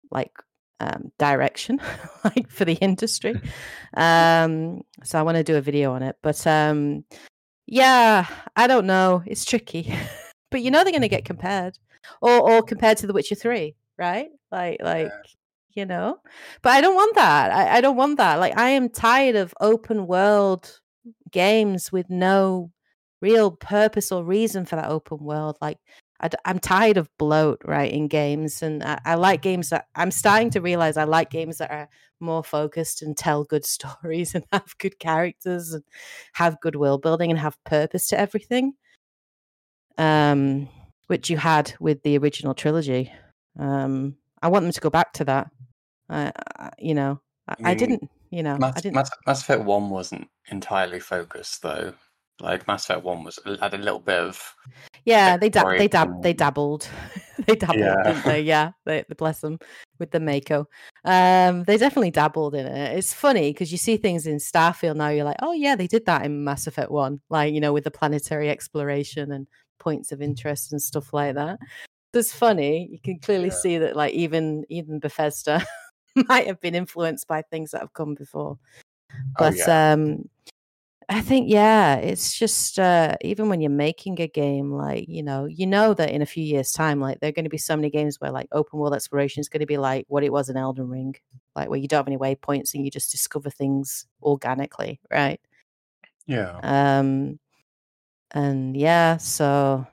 [0.10, 0.32] like
[0.82, 1.80] um, direction,
[2.24, 3.40] like for the industry.
[3.96, 6.18] Um, so I want to do a video on it.
[6.22, 7.06] But um,
[7.68, 9.24] yeah, I don't know.
[9.26, 9.94] It's tricky,
[10.52, 11.78] but you know they're going to get compared,
[12.22, 14.30] or or compared to The Witcher Three, right?
[14.52, 15.12] Like like
[15.74, 16.18] you know.
[16.64, 17.52] But I don't want that.
[17.52, 18.40] I, I don't want that.
[18.40, 20.80] Like I am tired of open world
[21.32, 22.72] games with no
[23.22, 25.58] real purpose or reason for that open world.
[25.62, 25.78] Like
[26.22, 30.12] I, am tired of bloat, right, in games, and I, I, like games that I'm
[30.12, 34.46] starting to realize I like games that are more focused and tell good stories and
[34.52, 35.84] have good characters and
[36.34, 38.74] have good world building and have purpose to everything.
[39.98, 40.70] Um,
[41.08, 43.12] which you had with the original trilogy.
[43.60, 45.52] Um, I want them to go back to that.
[46.10, 46.32] Uh,
[46.80, 47.20] you know,
[47.50, 48.10] I, I, didn't.
[48.30, 48.96] You know, Mass, I didn't.
[48.96, 51.94] Mass, Mass Effect One wasn't entirely focused though.
[52.40, 54.56] Like Mass Effect One was had a little bit of
[55.06, 56.88] yeah, they dab- they dab- they dabbled,
[57.48, 58.04] they dabbled, Yeah.
[58.04, 58.42] didn't they?
[58.42, 59.58] Yeah, they, bless them
[60.00, 60.68] with the Mako.
[61.06, 62.98] Um, they definitely dabbled in it.
[62.98, 65.10] It's funny because you see things in Starfield now.
[65.10, 67.84] You're like, oh yeah, they did that in Mass Effect One, like you know, with
[67.84, 69.48] the planetary exploration and
[69.80, 71.60] points of interest and stuff like that.
[72.14, 72.90] It's funny.
[72.92, 73.56] You can clearly Yeah.
[73.56, 75.66] see that, like even even Bethesda
[76.28, 78.60] might have been influenced by things that have come before.
[79.12, 79.94] Oh, But yeah.
[79.94, 80.30] um,
[81.12, 85.44] I think yeah, it's just uh, even when you're making a game, like you know,
[85.44, 87.76] you know that in a few years' time, like there are going to be so
[87.76, 90.48] many games where like open world exploration is going to be like what it was
[90.48, 91.16] in Elden Ring,
[91.54, 95.42] like where you don't have any waypoints and you just discover things organically, right?
[96.28, 96.60] yeah.
[96.64, 97.40] Um,
[98.32, 99.86] and yeah, so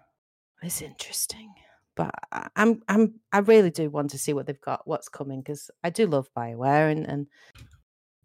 [0.63, 1.53] it's interesting.
[1.97, 2.15] But
[2.55, 5.91] I'm I'm I really do want to see what they've got, what's coming, because I
[5.91, 7.27] do love Bioware and and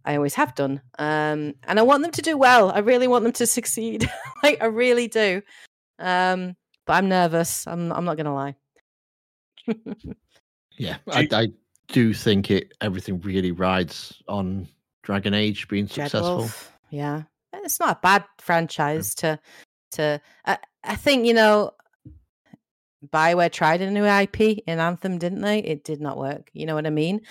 [0.05, 0.81] I always have done.
[0.99, 2.71] Um, and I want them to do well.
[2.71, 4.09] I really want them to succeed.
[4.43, 5.41] like I really do.
[5.99, 7.65] Um, but I'm nervous.
[7.67, 8.55] I'm I'm not gonna lie.
[10.77, 11.47] Yeah, I, I
[11.87, 14.67] do think it everything really rides on
[15.03, 16.37] Dragon Age being Jed successful.
[16.37, 17.23] Wolf, Yeah,
[17.53, 19.39] it's not a bad franchise to
[19.91, 20.21] to.
[20.45, 21.71] I, I think you know,
[23.11, 25.59] Bioware tried a new IP in Anthem, didn't they?
[25.59, 26.49] It did not work.
[26.53, 27.21] You know what I mean?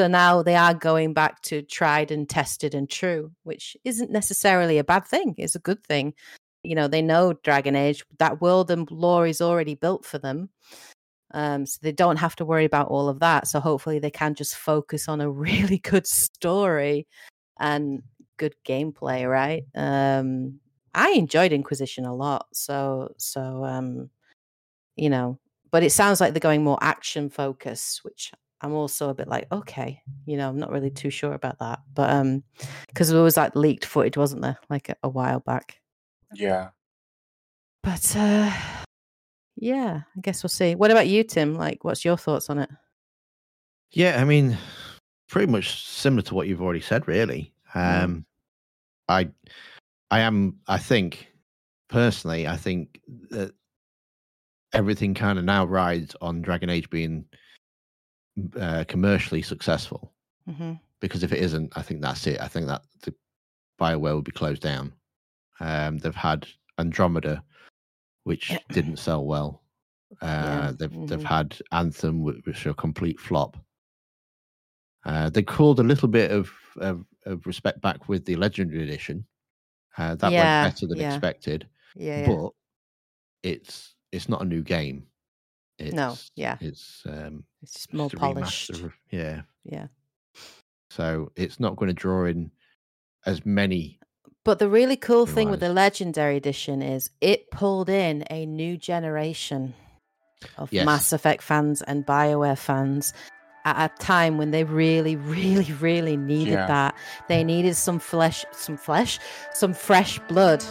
[0.00, 4.78] So now they are going back to tried and tested and true, which isn't necessarily
[4.78, 5.34] a bad thing.
[5.36, 6.14] It's a good thing.
[6.62, 10.48] You know, they know Dragon Age, that world and lore is already built for them.
[11.34, 13.46] Um, so they don't have to worry about all of that.
[13.46, 17.06] So hopefully they can just focus on a really good story
[17.58, 18.02] and
[18.38, 19.64] good gameplay, right?
[19.74, 20.60] Um,
[20.94, 22.46] I enjoyed Inquisition a lot.
[22.54, 24.08] So so um,
[24.96, 25.38] you know,
[25.70, 28.32] but it sounds like they're going more action focused, which
[28.62, 31.80] I'm also a bit like, okay, you know, I'm not really too sure about that.
[31.94, 32.42] But um,
[32.88, 35.80] because there was like leaked footage, wasn't there, like a, a while back?
[36.34, 36.70] Yeah.
[37.82, 38.52] But uh,
[39.56, 40.74] yeah, I guess we'll see.
[40.74, 41.54] What about you, Tim?
[41.54, 42.70] Like, what's your thoughts on it?
[43.92, 44.56] Yeah, I mean,
[45.28, 47.52] pretty much similar to what you've already said, really.
[47.74, 48.04] Mm.
[48.04, 48.26] Um,
[49.08, 49.30] I,
[50.10, 50.58] I am.
[50.68, 51.28] I think
[51.88, 53.00] personally, I think
[53.30, 53.52] that
[54.72, 57.24] everything kind of now rides on Dragon Age being
[58.58, 60.12] uh, commercially successful.
[60.46, 62.40] hmm Because if it isn't, I think that's it.
[62.40, 63.14] I think that the
[63.80, 64.92] Bioware will be closed down.
[65.60, 66.46] Um, they've had
[66.78, 67.42] Andromeda,
[68.24, 69.62] which didn't sell well.
[70.20, 71.24] Uh, Yeah, They've they've mhm.
[71.36, 73.56] had Anthem, which are a complete flop.
[75.04, 79.24] Uh, they called a little bit of, of of respect back with the Legendary Edition.
[79.96, 81.14] Uh, that Yeah, went better than yeah.
[81.14, 82.26] expected, Yeah, yeah.
[82.26, 82.50] but
[83.42, 85.06] it's it's not a new game.
[85.80, 86.56] It's, No, yeah.
[86.60, 88.70] it's um, It's just more just polished.
[88.70, 89.86] of- yeah, Yeah.
[90.90, 92.50] so it's not going to draw in
[93.26, 93.98] as many.
[94.44, 95.68] But the really cool thing with the.
[95.68, 99.74] Legendary Edition is it pulled in a new generation
[100.56, 100.86] of Yes.
[100.86, 103.12] Mass Effect fans and BioWare fans
[103.66, 106.66] at a time when they really, really, really needed Yeah.
[106.66, 106.94] that.
[107.28, 109.18] They needed some flesh, some flesh,
[109.52, 110.64] some fresh blood.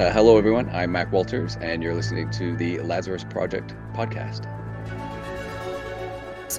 [0.00, 0.66] Uh, hello, everyone.
[0.70, 4.46] I'm Mac Walters, and you're listening to the Lazarus Project podcast.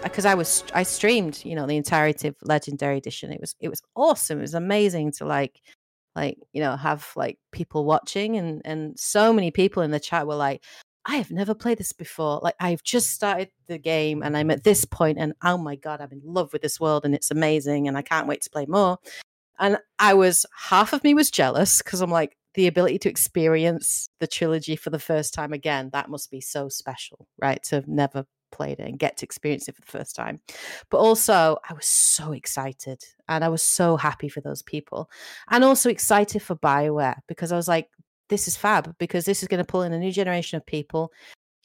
[0.03, 3.31] because I was I streamed, you know, the entirety of Legendary Edition.
[3.31, 4.37] It was it was awesome.
[4.37, 5.59] It was amazing to like
[6.15, 10.27] like you know have like people watching and and so many people in the chat
[10.27, 10.63] were like
[11.07, 12.41] I have never played this before.
[12.43, 15.99] Like I've just started the game and I'm at this point and oh my god,
[15.99, 18.67] I'm in love with this world and it's amazing and I can't wait to play
[18.67, 18.99] more.
[19.57, 24.09] And I was half of me was jealous because I'm like the ability to experience
[24.19, 27.61] the trilogy for the first time again, that must be so special, right?
[27.63, 30.41] To have never played it and get to experience it for the first time.
[30.89, 35.09] But also, I was so excited and I was so happy for those people.
[35.49, 37.89] And also excited for BioWare because I was like,
[38.29, 41.11] this is fab because this is going to pull in a new generation of people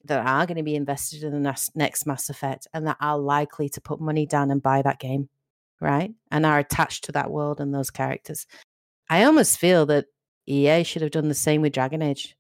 [0.04, 3.68] that are going to be invested in the next Mass Effect and that are likely
[3.70, 5.28] to put money down and buy that game,
[5.80, 6.12] right?
[6.30, 8.46] And are attached to that world and those characters.
[9.08, 10.06] I almost feel that
[10.46, 12.36] EA should have done the same with Dragon Age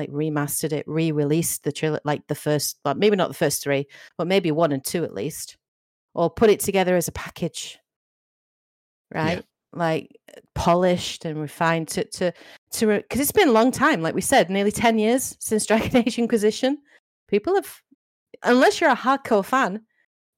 [0.00, 3.86] like remastered it, re-released the trilogy, like the first, well, maybe not the first three,
[4.16, 5.58] but maybe one and two at least,
[6.14, 7.78] or put it together as a package,
[9.12, 9.38] right?
[9.38, 9.42] Yeah.
[9.72, 10.18] Like
[10.54, 12.32] polished and refined to to
[12.72, 15.98] to because it's been a long time, like we said, nearly ten years since Dragon
[15.98, 16.78] Age Inquisition.
[17.28, 17.80] People have,
[18.42, 19.82] unless you're a hardcore fan,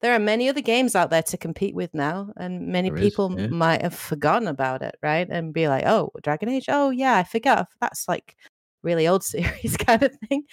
[0.03, 3.33] there are many other games out there to compete with now, and many there people
[3.37, 3.47] is, yeah.
[3.47, 5.25] might have forgotten about it, right?
[5.29, 7.69] And be like, "Oh, Dragon Age, oh yeah, I forgot.
[7.79, 8.35] That's like
[8.83, 10.43] really old series kind of thing.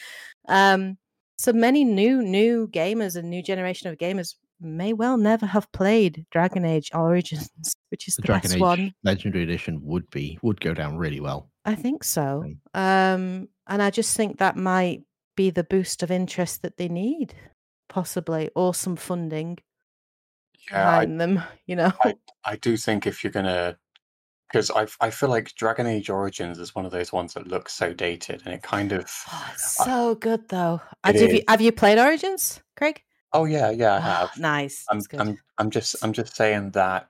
[0.49, 0.99] Um,
[1.37, 6.27] so many new new gamers and new generation of gamers may well never have played
[6.31, 7.51] Dragon Age Origins,
[7.89, 8.95] which is the, the Dragon best Age one.
[9.03, 11.51] Legendary Edition would be would go down really well.
[11.65, 12.45] I think so.
[12.73, 15.03] Um, and I just think that might
[15.37, 17.35] be the boost of interest that they need,
[17.91, 19.59] possibly, or some funding
[20.71, 21.43] yeah, behind I, them.
[21.67, 22.15] You know, I,
[22.45, 23.77] I do think if you're gonna
[24.51, 27.75] because I I feel like Dragon Age Origins is one of those ones that looks
[27.75, 30.81] so dated, and it kind of oh, so good though.
[31.05, 33.03] Have you, have you played Origins, Kraig?
[33.33, 34.39] Oh yeah, yeah, I oh, have.
[34.39, 34.85] nice.
[34.91, 37.09] I'm I'm I'm just I'm just saying that.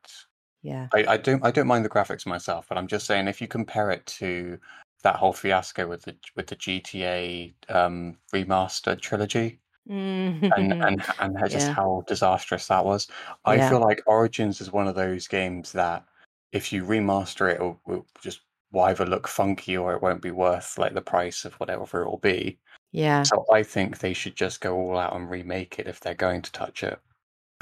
[0.62, 0.89] Yeah.
[0.93, 3.49] I, I don't I don't mind the graphics myself, but I'm just saying if you
[3.49, 4.59] compare it to
[5.03, 9.61] that whole fiasco with the with the GTA um, remastered trilogy.
[9.91, 10.53] Mm-hmm.
[10.57, 11.74] And and and just yeah.
[11.74, 13.09] how disastrous that was.
[13.45, 13.68] I yeah.
[13.68, 16.05] feel like Origins is one of those games that
[16.53, 20.30] if you remaster it, it'll, it'll just will either look funky or it won't be
[20.30, 22.59] worth like the price of whatever it will be.
[22.93, 23.24] Yeah.
[23.24, 26.43] So I think they should just go all out and remake it if they're going
[26.43, 26.99] to touch it.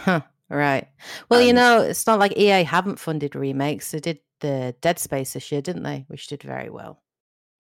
[0.01, 0.21] Huh.
[0.51, 0.89] Right.
[1.29, 3.91] Well, you know, it's not like EA haven't funded remakes.
[3.91, 6.05] They did the Dead Space this year, didn't they?
[6.09, 7.03] Which did very well.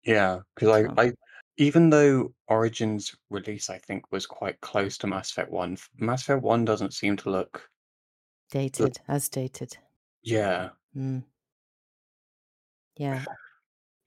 [0.04, 1.12] Yeah, because I, I,
[1.59, 6.42] even though Origins release I think was quite close to Mass Effect One, Mass Effect
[6.42, 7.68] One doesn't seem to look
[8.50, 9.76] dated as dated.
[10.22, 11.24] Yeah, Mm.
[12.96, 13.24] Yeah.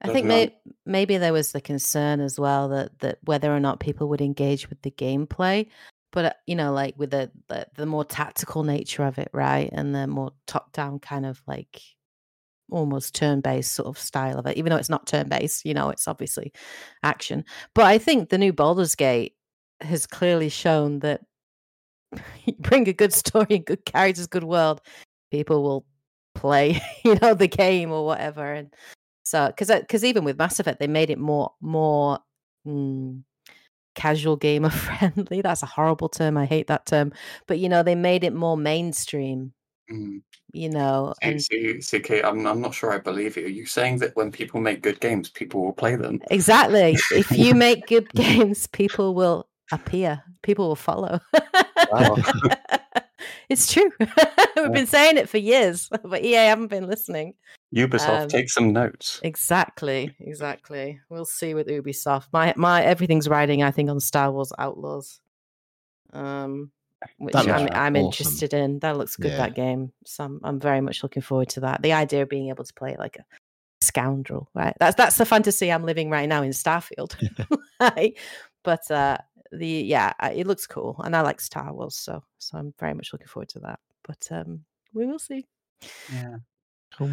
[0.02, 3.80] I think may- maybe there was the concern as well that that whether or not
[3.80, 5.68] people would engage with the gameplay,
[6.12, 9.70] but uh, you know, like with the, the the more tactical nature of it, right,
[9.72, 11.82] and the more top down kind of like
[12.72, 15.74] almost turn based sort of style of it, even though it's not turn based, you
[15.74, 16.52] know, it's obviously
[17.04, 17.46] action.
[17.76, 19.36] But I think the new Baldur's Gate
[19.82, 21.22] has clearly shown that
[22.46, 24.82] you bring a good story, good characters, good world,
[25.32, 25.86] people will
[26.36, 28.54] play, you know, the game or whatever.
[28.54, 28.74] And
[29.24, 32.20] so, because because even with Mass Effect, they made it more more
[32.66, 33.22] mm,
[33.96, 35.42] casual gamer friendly.
[35.42, 36.38] That's a horrible term.
[36.38, 37.14] I hate that term.
[37.48, 39.54] But you know, they made it more mainstream.
[39.92, 40.22] Mm.
[40.54, 43.46] You know, see, and see, see, Kate, I'm I'm not sure I believe you.
[43.46, 46.20] Are you saying that when people make good games, people will play them?
[46.30, 46.98] Exactly.
[47.12, 50.22] if you make good games, people will appear.
[50.42, 51.20] People will follow.
[51.92, 52.18] Wow.
[53.52, 53.92] It's true.
[54.56, 57.34] We've been saying it for years, but EA haven't been listening.
[57.76, 59.20] Ubisoft, um, take some notes.
[59.24, 61.02] Exactly, exactly.
[61.10, 62.28] We'll see with Ubisoft.
[62.32, 65.20] My my everything's riding, I think, on Star Wars Outlaws.
[66.14, 66.72] Um,
[67.18, 67.96] which I'm, I'm awesome.
[67.96, 68.80] interested in.
[68.80, 69.32] That looks good.
[69.32, 69.38] Yeah.
[69.38, 69.92] That game.
[70.06, 71.82] So I'm, I'm very much looking forward to that.
[71.82, 73.26] The idea of being able to play like a
[73.82, 74.76] scoundrel, right?
[74.80, 77.16] That's that's the fantasy I'm living right now in Starfield.
[77.80, 78.18] right?
[78.64, 79.18] But uh,
[79.52, 83.12] the yeah, it looks cool, and I like Star Wars, so so I'm very much
[83.12, 83.80] looking forward to that.
[84.04, 85.48] But um, we will see.
[86.14, 86.36] Yeah,
[86.96, 87.10] cool.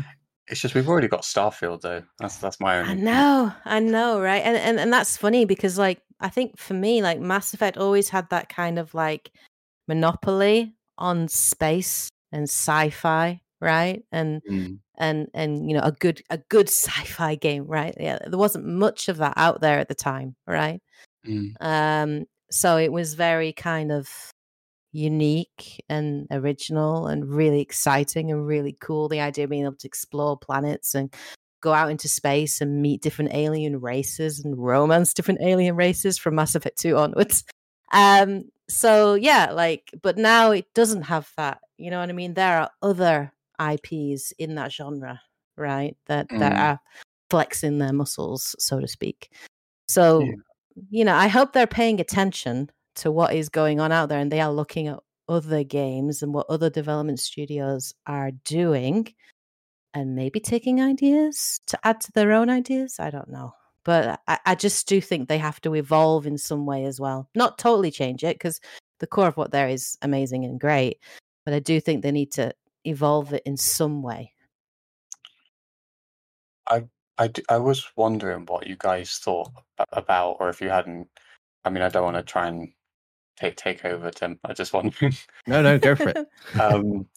[0.47, 2.03] It's just we've already got Starfield though.
[2.19, 2.93] That's that's my only.
[2.93, 4.43] I know, I know, right?
[4.43, 8.09] And and and that's funny because like I think for me, like Mass Effect always
[8.09, 9.31] had that kind of like
[9.89, 14.03] monopoly on space and sci-fi, right?
[14.13, 14.79] And mm.
[14.99, 17.95] and and you know a good a good sci-fi game, right?
[17.99, 20.81] Yeah, there wasn't much of that out there at the time, right?
[21.27, 21.53] Mm.
[21.61, 24.09] Um, so it was very kind of
[24.93, 29.09] unique and original and really exciting and really cool.
[29.09, 31.15] The idea of being able to explore planets and
[31.61, 36.37] go out into space and meet different alien races and romance different alien races from
[36.37, 37.45] Mass Effect 2 onwards.
[37.91, 41.61] Um, so yeah, like, but now it doesn't have that.
[41.77, 42.35] You know what I mean?
[42.35, 45.21] There are other IPs in that genre,
[45.57, 45.97] right?
[46.07, 46.39] That mm.
[46.39, 46.81] that are
[47.31, 49.31] flexing their muscles, so to speak.
[49.89, 50.33] So yeah
[50.91, 54.31] you know, I hope they're paying attention to what is going on out there and
[54.31, 54.99] they are looking at
[55.29, 59.13] other games and what other development studios are doing
[59.95, 62.97] and maybe taking ideas to add to their own ideas.
[62.99, 63.53] I don't know.
[63.89, 67.31] But I, I just do think they have to evolve in some way as well.
[67.35, 68.61] Not totally change it because
[69.01, 70.99] the core of what there is amazing and great.
[71.47, 72.53] But I do think they need to
[72.85, 74.35] evolve it in some way.
[76.69, 76.85] I
[77.17, 79.53] I, I was wondering what you guys thought
[79.91, 81.09] about, or if you hadn't.
[81.65, 82.69] I mean, I don't want to try and
[83.39, 84.39] take take over, Tim.
[84.45, 85.17] I just wondering.
[85.47, 86.27] No, no, go for it.
[86.61, 87.09] um,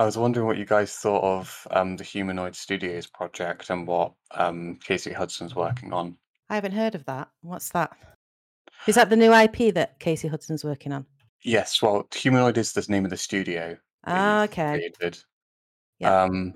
[0.00, 4.14] I was wondering what you guys thought of um, the Humanoid Studios project and what
[4.30, 6.16] um, Casey Hudson's working on.
[6.48, 7.28] I haven't heard of that.
[7.42, 7.94] What's that?
[8.86, 11.04] Is that the new IP that Casey Hudson's working on?
[11.44, 13.76] Yes, well, Humanoid is the name of the studio.
[14.06, 14.72] Ah, okay.
[14.72, 15.18] created.
[15.98, 16.22] Yeah.
[16.22, 16.54] Um,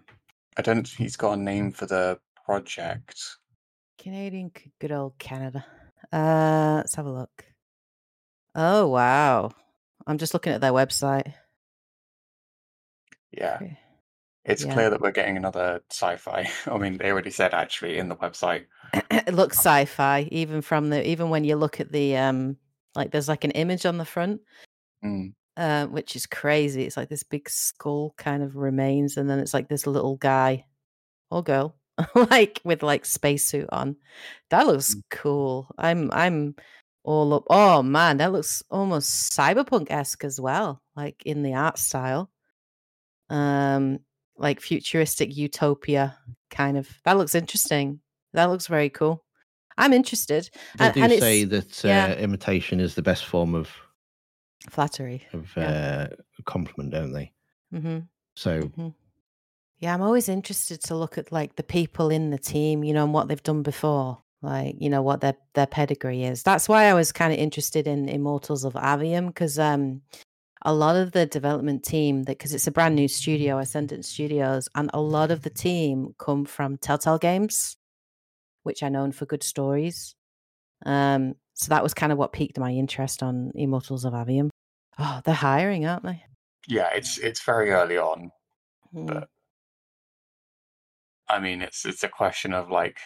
[0.57, 0.89] I don't.
[0.89, 3.21] He's got a name for the project.
[3.99, 5.67] Canadian, good old Canada.
[6.11, 7.45] Uh, let's have a look.
[8.55, 9.51] Oh wow!
[10.07, 11.35] I'm just looking at their website.
[13.37, 13.79] Yeah, Okay.
[14.45, 14.73] it's Yeah.
[14.75, 16.49] clear that we're getting another sci-fi.
[16.67, 18.67] I mean, they already said actually in the website.
[19.11, 22.57] it looks sci-fi, even from the even when you look at the um,
[22.95, 24.41] like there's like an image on the front,
[25.05, 26.85] Mm, uh, which is crazy.
[26.85, 30.67] It's like this big skull kind of remains, and then it's like this little guy
[31.31, 31.77] or girl,
[32.15, 33.97] like with like spacesuit on.
[34.51, 35.03] That looks Mm.
[35.11, 35.69] cool.
[35.79, 36.57] I'm I'm
[37.05, 37.45] all up.
[37.51, 42.31] Oh man, that looks almost cyberpunk esque as well, like in the art style.
[43.35, 43.99] Um,
[44.37, 46.17] like futuristic utopia
[46.51, 46.89] kind of.
[47.05, 48.01] That looks interesting.
[48.33, 49.25] That looks very cool.
[49.79, 50.51] I'm interested.
[50.79, 52.15] They And- do and say that uh, yeah.
[52.15, 53.69] imitation is the best form of
[54.71, 55.27] Flattery.
[55.33, 56.09] of Yeah.
[56.11, 57.33] uh, compliment, don't they?
[57.71, 57.99] hmm
[58.37, 58.89] So hmm
[59.81, 63.05] Yeah, I'm always interested to look at like the people in the team, you know,
[63.05, 66.43] and what they've done before, like you know what their their pedigree is.
[66.43, 70.03] That's why I was kind of interested in Immortals of Aveum because um,
[70.65, 74.69] a lot of the development team that because it's a brand new studio, Ascendant Studios,
[74.75, 77.77] and a lot of the team come from Telltale Games,
[78.63, 80.15] which are known for good stories.
[80.87, 84.49] Um, so that was kind of what piqued my interest on Immortals of Aveum.
[84.99, 86.23] Oh, they're hiring, aren't they?
[86.69, 88.31] yeah, it's it's very early on.
[88.95, 89.07] Mm.
[89.07, 89.29] But
[91.29, 92.99] I mean, it's it's a question of like,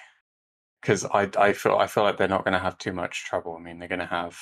[0.80, 3.56] because I I feel I feel like they're not going to have too much trouble.
[3.58, 4.38] I mean, they're going to have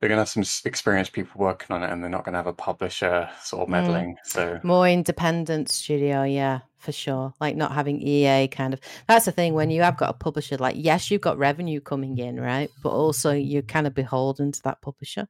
[0.00, 2.38] they're going to have some experienced people working on it, and they're not going to
[2.38, 3.70] have a publisher sort of Mm.
[3.70, 4.16] meddling.
[4.24, 7.32] So More independent studio, yeah, for sure.
[7.40, 8.80] Like not having EA kind of.
[9.08, 10.56] That's the thing when you have got a publisher.
[10.58, 12.70] Like, yes, you've got revenue coming in, right?
[12.82, 15.28] But also you're kind of beholden to that publisher.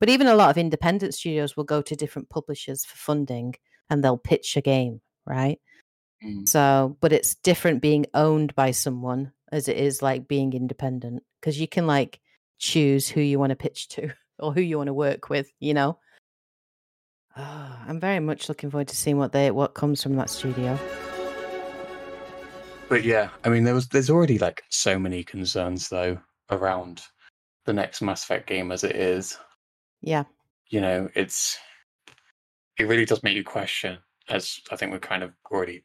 [0.00, 3.54] But even a lot of independent studios will go to different publishers for funding,
[3.90, 5.60] and they'll pitch a game, right?
[6.24, 11.22] mm, So, but it's different being owned by someone as it is like being independent
[11.40, 12.20] because you can like
[12.60, 15.74] choose who you want to pitch to or who you want to work with, you
[15.74, 15.98] know.
[17.36, 20.78] Ah, I'm very much looking forward to seeing what they what comes from that studio.
[22.88, 26.18] but yeah, I mean, there was there's already like so many concerns though
[26.50, 27.02] around
[27.66, 29.36] the next Mass Effect game as it is.
[30.02, 30.24] Yeah.
[30.68, 31.58] You know, it's
[32.78, 33.98] it really does make you question,
[34.28, 35.84] as I think we've kind of already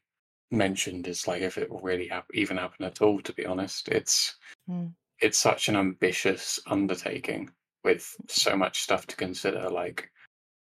[0.51, 3.19] mentioned, is like if it will really hap- even happen at all.
[3.21, 4.35] To be honest, it's
[4.69, 4.93] Mm.
[5.19, 7.51] It's such an ambitious undertaking
[7.83, 10.09] with so much stuff to consider, like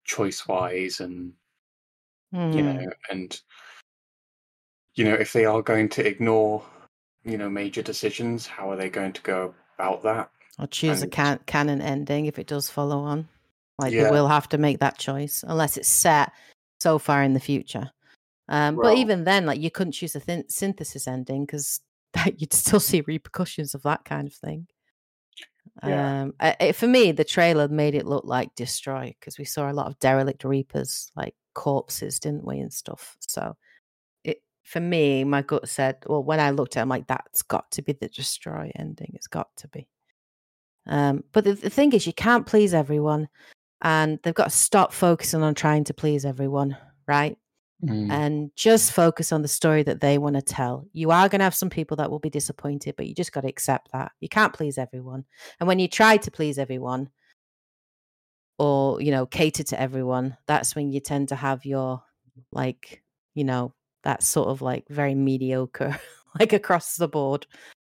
[0.04, 1.32] choice wise, and
[2.32, 2.64] you Mm.
[2.64, 3.40] know, and
[4.94, 6.64] you know, if they are going to ignore,
[7.24, 10.30] you know, major decisions, how are they going to go about that?
[10.58, 13.28] Or choose a can- canon ending if it does follow on.
[13.78, 14.04] Like Yeah.
[14.04, 16.32] they will have to make that choice unless it's set
[16.80, 17.90] so far in the future.
[18.48, 21.80] Um, but even then, like you couldn't choose a thin- synthesis ending because
[22.36, 24.66] you'd still see repercussions of that kind of thing.
[25.84, 26.22] Yeah.
[26.22, 29.72] Um, it, for me, the trailer made it look like destroy because we saw a
[29.72, 33.16] lot of derelict reapers, like corpses, didn't we, and stuff.
[33.20, 33.56] So,
[34.24, 37.42] it for me, my gut said, well, when I looked at, it, I'm like, that's
[37.42, 39.12] got to be the destroy ending.
[39.14, 39.88] It's got to be.
[40.86, 43.28] Um, but the, the thing is, you can't please everyone,
[43.80, 47.38] and they've got to stop focusing on trying to please everyone, right?
[47.84, 50.86] Mm, and just focus on the story that they want to tell.
[50.92, 53.40] You are going to have some people that will be disappointed, but you just got
[53.40, 54.12] to accept that.
[54.20, 55.24] You can't please everyone.
[55.58, 57.10] And when you try to please everyone
[58.58, 62.02] or, you know, cater to everyone, that's when you tend to have your,
[62.52, 63.02] like,
[63.34, 63.74] you know,
[64.04, 65.98] that sort of like very mediocre,
[66.38, 67.46] like across the board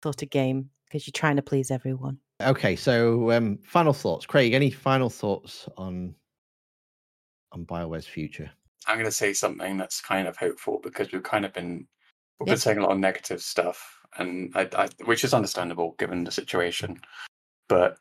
[0.03, 2.19] sort of game because you're trying to please everyone.
[2.43, 4.55] okay, so um, final thoughts, Kraig.
[4.55, 6.15] Any final thoughts on
[7.53, 8.51] on Bioware's future?
[8.87, 11.87] I'm going to say something that's kind of hopeful because we've kind of been
[12.41, 12.55] we've Yep.
[12.55, 16.31] been saying a lot of negative stuff, and I, I, which is understandable given the
[16.33, 17.01] situation.
[17.69, 17.97] But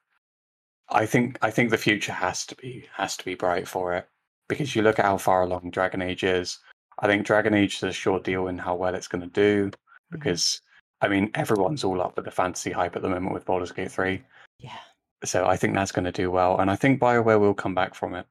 [0.89, 4.07] I think I think the future has to be has to be bright for it
[4.49, 6.59] because you look at how far along Dragon Age is.
[6.99, 9.67] I think Dragon Age is a sure deal in how well it's going to do
[9.69, 10.17] Mm-hmm.
[10.19, 10.61] because
[11.01, 13.91] I mean everyone's all up with the fantasy hype at the moment with Baldur's Gate
[13.91, 14.21] three.
[14.59, 14.77] Yeah.
[15.23, 17.95] So I think that's going to do well, and I think Bioware will come back
[17.95, 18.25] from it.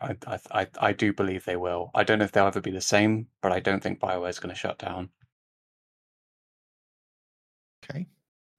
[0.00, 1.90] I, I I I do believe they will.
[1.94, 4.38] I don't know if they'll ever be the same, but I don't think Bioware is
[4.38, 5.10] going to shut down.
[7.84, 8.06] Okay.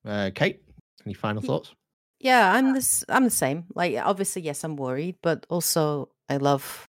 [0.06, 0.62] Uh, Kate,
[1.06, 1.74] any final thoughts?
[2.20, 3.04] Yeah, I'm this.
[3.10, 3.66] I'm the same.
[3.74, 6.86] Like, obviously, yes, I'm worried, but also I love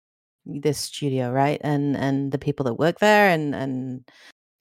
[0.45, 1.61] this studio, right?
[1.63, 4.09] And and the people that work there, and and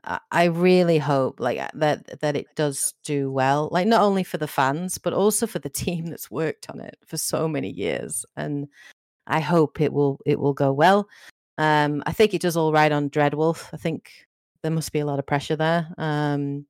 [0.04, 3.70] I- I really hope like uh, that that it does do well.
[3.72, 6.98] Like, not only for the fans, but also for the team that's worked on it
[7.08, 8.26] for so many years.
[8.36, 8.68] And
[9.30, 11.08] I hope it will it will go well.
[11.58, 13.70] Um, I think it does all right on Dreadwolf.
[13.74, 14.12] I think
[14.62, 15.88] there must be a lot of pressure there.
[15.98, 16.66] Um,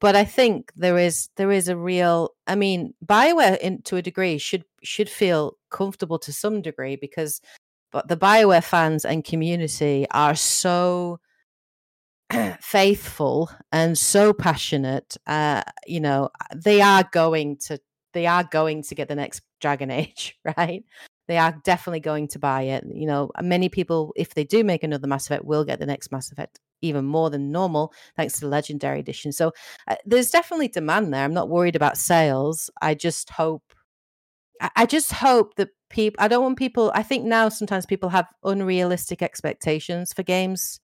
[0.00, 2.34] but I think there is there is a real.
[2.48, 7.40] I mean, Bioware, in, to a degree, should should feel comfortable to some degree because,
[7.92, 11.20] but the Bioware fans and community are so
[12.60, 15.16] faithful and so passionate.
[15.26, 17.78] Uh, you know, they are going to
[18.12, 20.84] they are going to get the next Dragon Age, right?
[21.32, 22.84] They are definitely going to buy it.
[22.92, 26.12] You know, many people, if they do make another Mass Effect, will get the next
[26.12, 29.32] Mass Effect even more than normal, thanks to the Legendary Edition.
[29.32, 29.52] So
[29.88, 31.24] uh, there's definitely demand there.
[31.24, 32.68] I'm not worried about sales.
[32.82, 33.62] I just hope,
[34.76, 36.22] I, just hope that people.
[36.22, 36.92] I don't want people.
[36.94, 40.80] I think now sometimes people have unrealistic expectations for games,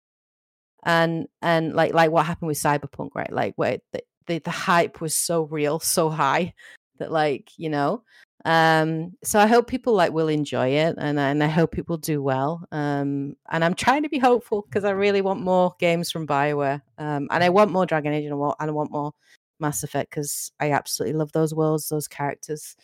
[0.83, 3.31] and and like like what happened with Cyberpunk, right?
[3.31, 6.53] Like where the the, the hype was so real, so high
[6.99, 8.03] that like you know
[8.45, 12.21] um so i hope people like will enjoy it and and i hope people do
[12.21, 16.27] well um and i'm trying to be hopeful because i really want more games from
[16.27, 19.13] bioware um and i want more dragon age and i want, and I want more
[19.61, 22.75] mass effect because i absolutely love those worlds those characters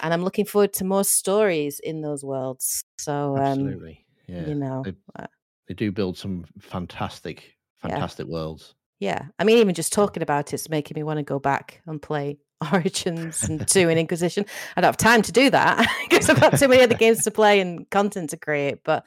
[0.00, 4.04] and i'm looking forward to more stories in those worlds so um Absolutely.
[4.28, 4.46] Yeah.
[4.46, 5.26] you know They, uh,
[5.66, 7.90] they do build some fantastic, Yeah.
[7.90, 8.74] fantastic worlds.
[9.00, 12.00] yeah i mean even just talking about it's making me want to go back and
[12.00, 12.38] play
[12.72, 14.44] origins and two in inquisition
[14.76, 17.30] i don't have time to do that because i've got too many other games to
[17.30, 19.04] play and content to create but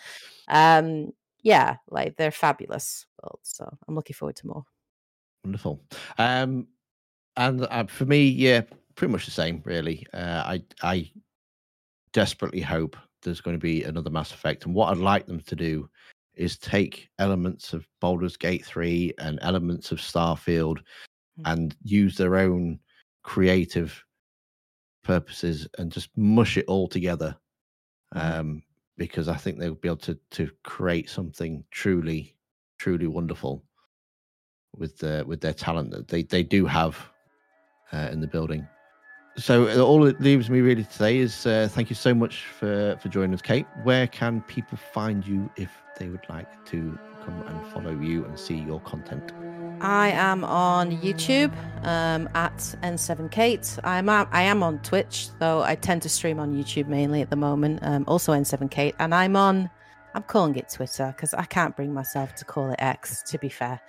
[0.50, 1.12] um
[1.44, 4.64] yeah like they're fabulous worlds so i'm looking forward to more
[5.44, 5.80] Wonderful.
[6.18, 6.68] Um,
[7.38, 8.62] and uh, for me, yeah,
[8.96, 10.06] pretty much the same, really.
[10.14, 11.10] Uh, I I
[12.12, 15.56] desperately hope there's going to be another Mass Effect, and what I'd like them to
[15.56, 15.90] do
[16.34, 20.80] is take elements of Baldur's Gate three and elements of Starfield,
[21.40, 21.54] Mm.
[21.54, 22.80] and use their own
[23.28, 24.06] creative
[25.04, 27.36] purposes and just mush it all together.
[28.16, 28.40] Mhm.
[28.40, 28.64] Um,
[28.98, 32.36] because I think they'll be able to to create something truly,
[32.80, 33.64] truly wonderful
[34.76, 36.96] with the with their talent that they they do have
[37.92, 38.66] uh, in the building.
[39.38, 42.46] So uh, all it leaves me really to say is uh, thank you so much
[42.60, 43.68] for for joining us, Kate.
[43.84, 48.40] Where can people find you if they would like to come and follow you and
[48.40, 49.34] see your content?
[49.82, 51.54] I am on YouTube
[51.86, 53.80] um, at N7Kate.
[53.84, 57.36] I'm I am on Twitch, though I tend to stream on YouTube mainly at the
[57.36, 57.80] moment.
[57.84, 59.70] Um, also N7Kate, and I'm on.
[60.16, 63.22] I'm calling it Twitter because I can't bring myself to call it X.
[63.24, 63.80] To be fair,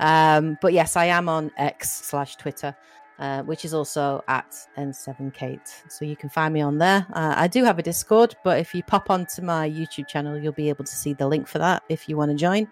[0.00, 2.76] um, but yes, I am on X slash Twitter,
[3.18, 5.90] uh, which is also at N7Kate.
[5.90, 7.06] So you can find me on there.
[7.14, 10.52] Uh, I do have a Discord, but if you pop onto my YouTube channel, you'll
[10.52, 12.68] be able to see the link for that if you want to join.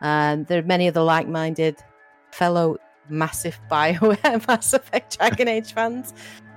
[0.00, 1.82] And there are many other like-minded
[2.30, 6.12] fellow massive Bioware Mass Effect Dragon Age fans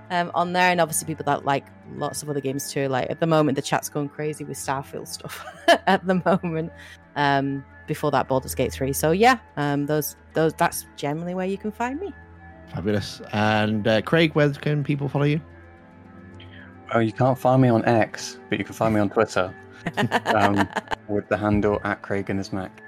[0.09, 1.65] um, on there, and obviously people that like
[1.95, 2.87] lots of other games too.
[2.87, 5.45] Like at the moment, the chat's going crazy with Starfield stuff
[5.87, 6.71] at the moment.
[7.15, 8.93] Um, before that, Baldur's Gate three.
[8.93, 12.13] So yeah, um, those those that's generally where you can find me.
[12.73, 13.21] Fabulous.
[13.33, 15.41] And uh, Kraig, where can people follow you?
[16.93, 19.53] Well, you can't find me on X, but you can find me on Twitter
[20.25, 20.67] Um,
[21.07, 22.81] with the handle at Kraig and his Mac.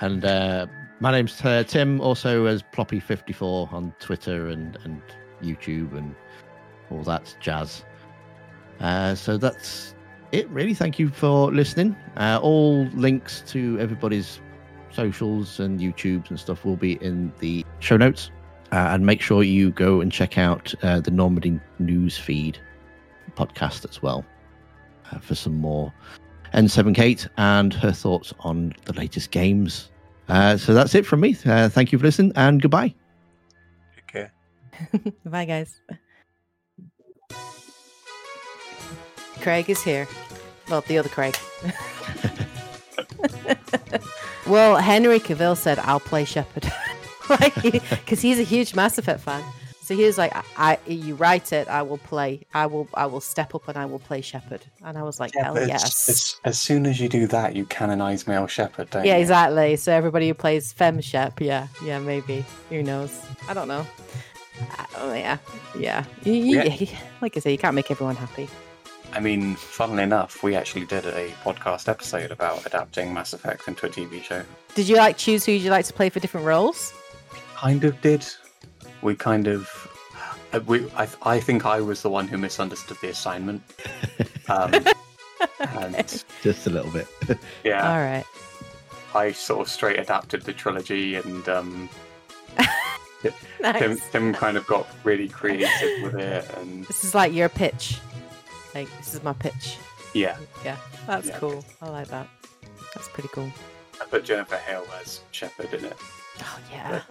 [0.00, 0.66] And uh,
[1.00, 5.00] my name's uh, Tim, also as Ploppy54 on Twitter and, and
[5.42, 6.14] YouTube and
[6.90, 7.84] all that jazz.
[8.80, 9.94] Uh, so that's
[10.32, 10.74] it, really.
[10.74, 11.96] Thank you for listening.
[12.16, 14.40] Uh, all links to everybody's
[14.90, 18.30] socials and YouTubes and stuff will be in the show notes.
[18.70, 22.58] Uh, and make sure you go and check out uh, the Normandy News Feed
[23.34, 24.26] podcast as well
[25.10, 25.92] uh, for some more
[26.52, 29.90] N7 Kate and her thoughts on the latest games.
[30.28, 31.36] Uh, so that's it from me.
[31.44, 32.94] Uh, thank you for listening and goodbye.
[33.96, 34.32] Take care.
[35.24, 35.80] Bye, guys.
[39.40, 40.06] Craig is here.
[40.68, 41.36] Well, the other Craig.
[44.46, 46.70] well, Henry Cavill said, I'll play Shepard.
[47.30, 49.42] like because he's a huge Mass Effect fan.
[49.88, 52.44] So he was like, I, I, you write it, I will play.
[52.52, 54.66] I will, I will step up and I will play Shepard.
[54.84, 56.06] And I was like, hell yes.
[56.10, 59.22] it's- as soon as you do that, you canonize male Shepard, don't yeah, you?
[59.22, 59.76] exactly.
[59.76, 62.44] So everybody who plays Fem Shep, yeah, yeah, maybe.
[62.68, 63.18] Who knows?
[63.48, 63.86] I don't know.
[64.60, 65.38] I- Oh yeah,
[65.78, 66.04] yeah.
[66.22, 66.98] You, you, Yeah.
[67.22, 68.46] Like I say, you can't make everyone happy.
[69.14, 73.86] I mean, funnily enough, we actually did a podcast episode about adapting Mass Effect into
[73.86, 74.42] a TV show.
[74.74, 76.92] Did you like choose who you like to play for different roles?
[77.56, 78.26] Kind of did.
[79.02, 79.68] We kind of.
[80.52, 83.62] uh, We, I, I think I was the one who misunderstood the assignment.
[84.50, 84.72] Um,
[85.60, 87.06] and Just a little bit.
[87.64, 88.24] yeah, All right.
[89.14, 91.88] I sort of straight adapted the trilogy, and um,
[93.60, 93.78] Nice.
[93.78, 96.50] Tim, Tim kind of got really creative with it.
[96.56, 97.98] And This is like your pitch.
[98.74, 99.76] Like this is my pitch.
[100.14, 100.76] yeah, Yeah,
[101.06, 101.38] that's Yeah.
[101.38, 101.62] cool.
[101.82, 102.26] I like that.
[102.94, 103.52] That's pretty cool.
[104.00, 105.96] I put Jennifer Hale as Shepard in it.
[106.40, 107.02] Oh yeah,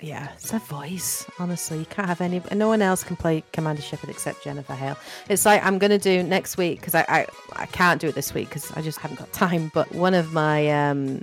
[0.00, 0.28] yeah.
[0.34, 1.26] It's her voice.
[1.38, 2.42] Honestly, you can't have any.
[2.52, 4.96] No one else can play Commander Shepard except Jennifer Hale.
[5.28, 8.34] It's like I'm gonna do next week because I, I I can't do it this
[8.34, 9.70] week because I just haven't got time.
[9.72, 11.22] But one of my um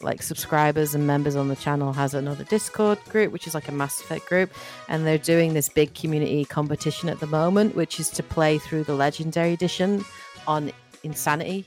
[0.00, 3.72] like subscribers and members on the channel has another Discord group, which is like a
[3.72, 4.52] Mass Effect group,
[4.88, 8.84] and they're doing this big community competition at the moment, which is to play through
[8.84, 10.04] the Legendary Edition
[10.46, 10.70] on
[11.02, 11.66] Insanity,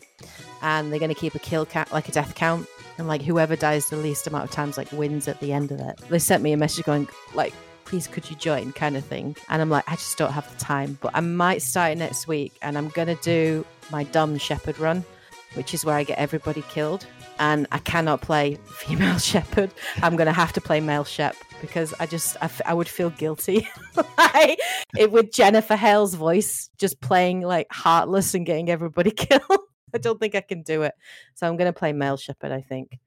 [0.61, 2.67] and they're going to keep a kill count, like a death count,
[2.97, 5.79] and like whoever dies the least amount of times, like wins at the end of
[5.79, 5.97] it.
[6.09, 7.53] They sent me a message going like.
[7.85, 8.73] Please, could you join?
[8.73, 9.33] Kind of thing.
[9.47, 12.51] And I'm like, I just don't have the time, but I might start next week.
[12.61, 15.05] And I'm going to do my dumb Shepard run,
[15.53, 17.07] which is where I get everybody killed
[17.39, 19.71] and I cannot play female Shepard.
[20.01, 23.09] I'm gonna have to play male shep because I just I, f- I would feel
[23.11, 23.67] guilty
[24.17, 24.59] like,
[24.97, 29.59] it with Jennifer Hale's voice just playing like heartless and getting everybody killed.
[29.93, 30.93] I don't think I can do it,
[31.35, 32.51] so I'm gonna play male Shepard.
[32.51, 32.99] I think,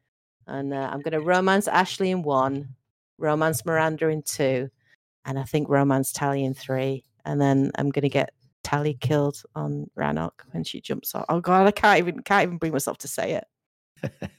[0.47, 2.75] and uh, I'm gonna romance Ashley in one,
[3.19, 4.71] romance Miranda in two,
[5.25, 8.33] and I think romance Tali in three, and then I'm gonna get.
[8.63, 11.25] Tali killed on Rannoch when she jumps off.
[11.31, 13.45] Oh god, I can't even can't even bring myself to say it.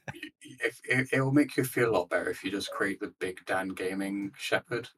[0.63, 3.13] If, it, it will make you feel a lot better if you just create the
[3.19, 4.89] Big Dan Gaming Shepard.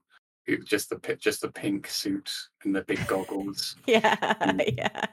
[0.46, 2.32] It- Just the just the pink suit
[2.64, 3.76] and the big goggles.
[3.88, 4.74] Yeah, Mm.
[4.78, 5.06] yeah.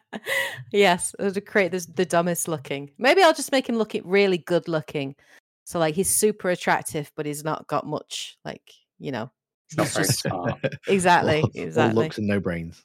[0.72, 2.90] Yes, to create this the dumbest looking.
[2.98, 5.14] Maybe I'll just make him look really good looking.
[5.64, 8.62] So like he's super attractive, but he's not got much like
[8.98, 9.30] you know.
[9.68, 10.64] It's not He's very just- smart.
[10.88, 11.96] Exactly, all, exactly.
[11.96, 12.82] All looks and no brains.